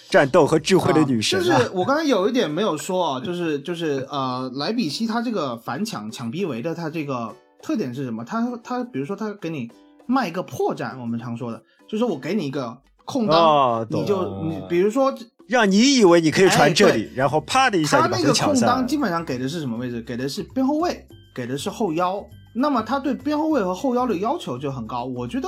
[0.09, 1.43] 战斗和智慧的女神啊！
[1.43, 8.23] 就是我刚才有一点没有说啊，就是就是呃，莱比锡他这个反抢抢逼围的他这个特点是什么？
[8.23, 9.69] 他他比如说他给你
[10.05, 15.13] 卖一个破绽，我们常说的，就是我给你一个空当，哦你就你比如说
[15.45, 18.95] 让你以为你可以传这哎里，然后啪的一下他那个空当基。
[18.95, 20.01] 本上给的是什么位置？
[20.01, 21.05] 给的是边后卫，
[21.35, 22.25] 给的是后腰。
[22.59, 25.05] 那么他对边后卫和后腰的要求就很高。
[25.05, 25.47] 我觉得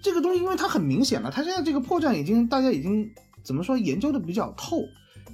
[0.00, 3.10] 这个东西，因为它很明显了，他现在这个破绽已经大家已经
[3.42, 4.78] 怎么说研究的比较透，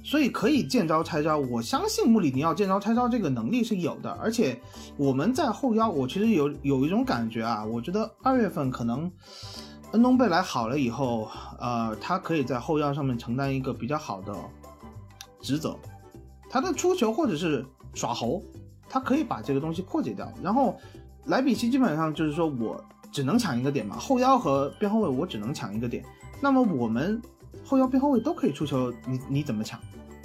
[0.03, 1.37] 所以可以见招拆招。
[1.37, 4.59] 我相信穆里尼奥见招拆招这个能力是有的，而且
[4.97, 9.11] 我们在后腰，我其实有有一种感觉啊，我觉得二月份可能
[9.91, 11.29] 恩东贝莱好了以后，
[11.59, 14.33] 呃，他可以在后腰上面承担一个比较好的
[15.41, 15.77] 职责。
[16.49, 18.41] 他的出球或者是耍猴，
[18.89, 20.31] 他可以把这个东西破解掉。
[20.41, 20.77] 然后
[21.25, 26.03] 莱比锡基本上就是说我只能抢一个点嘛，后腰和边后卫我只能抢一个点。
[26.41, 27.21] 那么我们
[27.63, 29.79] 后腰边后卫都可以出球，你你怎么抢，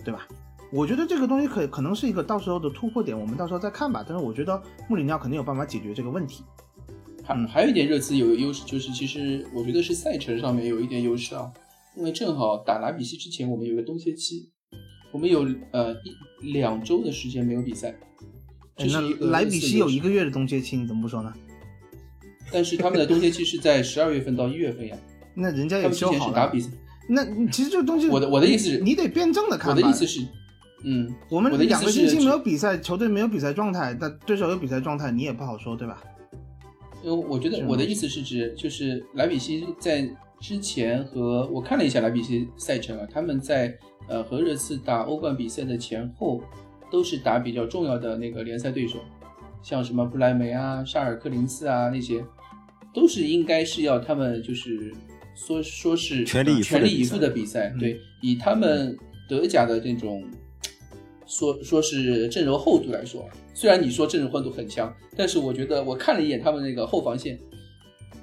[0.05, 0.27] 对吧？
[0.73, 4.05] 我觉得这个东西可可能是一个到时候的突破点，我们到时候再看吧。
[4.07, 6.43] 但是我觉得穆里尼奥肯定有办法解决这个问题。
[7.23, 11.53] 还嗯还有一点热刺有优势，就是其实我觉得是赛程上面有一点优势啊，
[11.97, 14.51] 因为正好打莱比锡之前，我们有个冬歇期，
[15.13, 15.95] 我们有呃
[16.43, 17.95] 一两周的时间没有比赛。
[18.79, 21.33] 是一个那莱比锡有一个，月的冬歇期，你怎么不说呢？
[22.53, 24.97] 但是他们的冬歇期是在十二月份到一月份呀，
[25.35, 26.71] 那人家也休好打比赛。
[27.09, 29.75] 那其实这个东西， 我的我的意思是你得辩证的看。
[29.75, 30.21] 我的意思是，
[30.85, 36.03] 嗯，我们两个星期没有比赛，球队没有比赛状态，但对手有比赛状态，你也不好说，对吧？
[37.05, 40.09] 因为我觉得我的意思是指，就是莱比锡在
[40.41, 43.77] 之前和我看了一下莱比锡赛程啊，他们在
[44.09, 46.43] 呃和热刺打欧冠比赛的前后，
[46.91, 48.99] 都是打比较重要的那个联赛对手，
[49.63, 52.25] 像什么不莱梅啊、沙尔克林斯啊那些，
[52.95, 54.95] 都是应该是要他们就是
[55.35, 58.97] 说说是全力以赴的比赛全力以赴的比赛，嗯对，以他们
[59.29, 60.25] 德甲的这种
[61.27, 67.39] 说说是阵容厚度来说，虽然你说阵容厚度很强，但是我觉得我看了一眼他们那个后防线，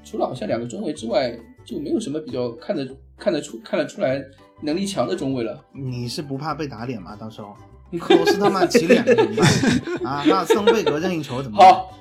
[0.04, 2.88] 除了好像两个中卫之外，就没有什么比较看得
[3.18, 4.24] 看得出看得出来
[4.62, 5.64] 能力强的中卫了。
[5.74, 7.16] 你是不怕被打脸吗？
[7.16, 7.54] 到时候
[8.00, 10.04] 克罗斯他妈起脸了怎么办？
[10.04, 11.74] 啊，那桑贝格任意球怎么办？
[11.74, 12.00] 好，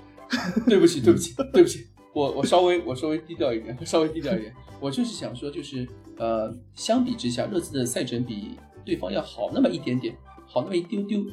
[0.66, 4.52] 对不起，对不起，对不起，我我稍微我稍微低调一点，稍微低调一点。
[4.81, 5.86] 我就是想说，就是
[6.19, 10.14] 呃，相比之下，热刺的赛程比对方要好那么一点点，
[10.47, 11.24] 好那么一丢丢。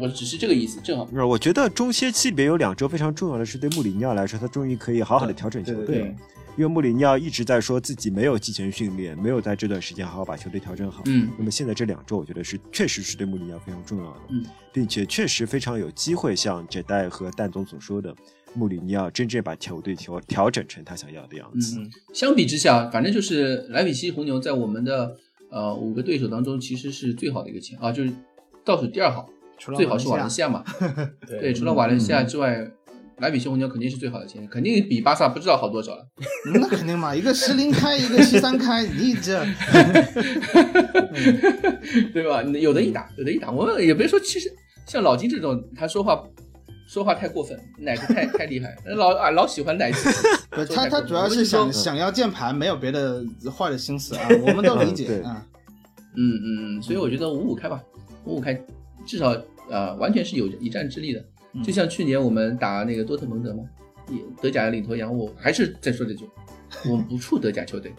[0.00, 1.04] 我只是这个意思，正好。
[1.04, 6.14] 不是，我觉得中歇期别有两周非常重要的是，对穆里尼奥来说，他终于可以好好的调整球队了。
[6.56, 11.02] 因为穆里尼奥一直在说自己没有季前训练，没有在这段时间好好把球队调整好。
[11.06, 18.14] 嗯那么现在这两周，我觉得是确实是对穆里尼奥非常重要的，嗯，并且确实非常有机会像这代和蛋总所说的，
[18.54, 21.78] 穆里尼奥真正把球队调调整成他想要的样子。
[21.78, 25.16] 嗯，相比之下，反正就是莱比锡红牛在我们的
[25.50, 28.12] 呃五个对手当中，其实是最好的一个签啊，就是
[28.62, 29.26] 倒数第二好，
[29.56, 30.62] 除了最好是瓦伦伦西亚嘛。
[31.26, 32.70] 对对，除了瓦伦西亚之外，
[33.18, 36.06] 莱比锡红牛肯定是最好的签，肯定比巴萨不知道好多少了。
[36.52, 39.42] 嗯 那肯定嘛，一个十零开，一个七三开，你这
[42.12, 42.42] 对吧？
[42.42, 43.50] 有的一打，有的一打。
[43.50, 44.50] 我们也别说，其实
[44.86, 46.20] 像老金这种，他说话
[46.88, 50.10] 说话太过分，奶子太太厉害，老啊老喜欢奶子。
[50.74, 53.24] 他他主要是想想要键盘，没有别的
[53.56, 55.46] 坏的心思啊， 我们都理解啊。
[56.14, 57.82] 嗯嗯，嗯，所以我觉得五五开吧，
[58.24, 58.60] 五五开，
[59.06, 59.34] 至少
[59.70, 61.24] 呃完全是有一战之力的。
[61.62, 63.64] 就像去年我们打那个多特蒙德嘛，
[64.08, 66.24] 也德甲的领头羊，我还是在说这句，
[66.88, 67.92] 我们不怵德甲球队，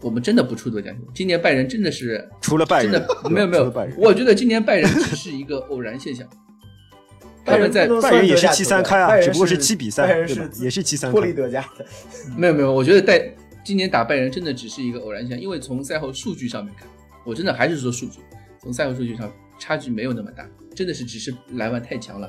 [0.00, 1.06] 我们真的不怵德甲球队。
[1.14, 6.26] 今年拜仁真的是除了拜仁，真的没有没有我觉得今年拜仁只是一个偶然现象。
[7.46, 11.86] 他们在拜仁在拜仁也是七三开啊只不过是是七比三拜仁对吧是也是七三开脱离德甲的。
[12.36, 13.32] 没有没有，我觉得在
[13.64, 16.88] 今年打拜仁真的只是一个偶然现象，因为从赛后数据上面看，
[17.24, 18.18] 我真的还是说数据，
[18.60, 20.44] 从赛后数据上差距没有那么大，
[20.74, 22.28] 真的是只是莱万太强了。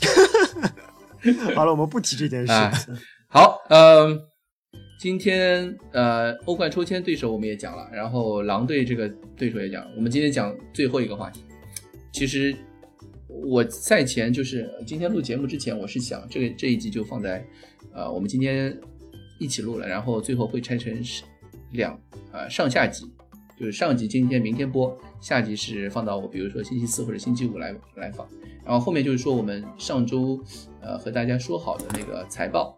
[1.54, 2.52] 好了，我们不提这件事。
[2.52, 2.70] 啊，
[3.28, 4.20] 好，嗯、
[5.00, 11.42] 今天呃欧冠抽签对手我们也讲了，然后狼队这个对手也讲了，我们今天讲最后一个话题。
[12.12, 12.54] 其实
[13.26, 17.44] 我赛前就是今天录节目之前，我是想这个这一集就放在
[17.92, 18.78] 呃我们今天
[19.38, 20.94] 一起录了，然后最后会拆成
[21.72, 21.98] 两
[22.32, 23.04] 呃上下集，
[23.58, 28.28] 就是上集今天明天播，下集是放到我比如说星期四或者星期五来来放。
[28.62, 30.38] 然后后面就是说我们上周
[30.82, 32.76] 呃和大家说好的那个财报，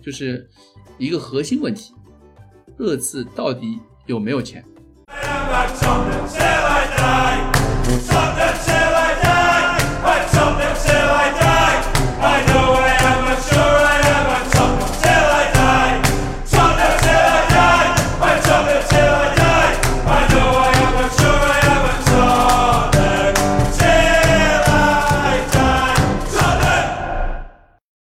[0.00, 0.48] 就是
[0.96, 1.92] 一个核心问题，
[2.76, 4.64] 热刺到底有没有钱
[5.08, 7.08] ？Till I die.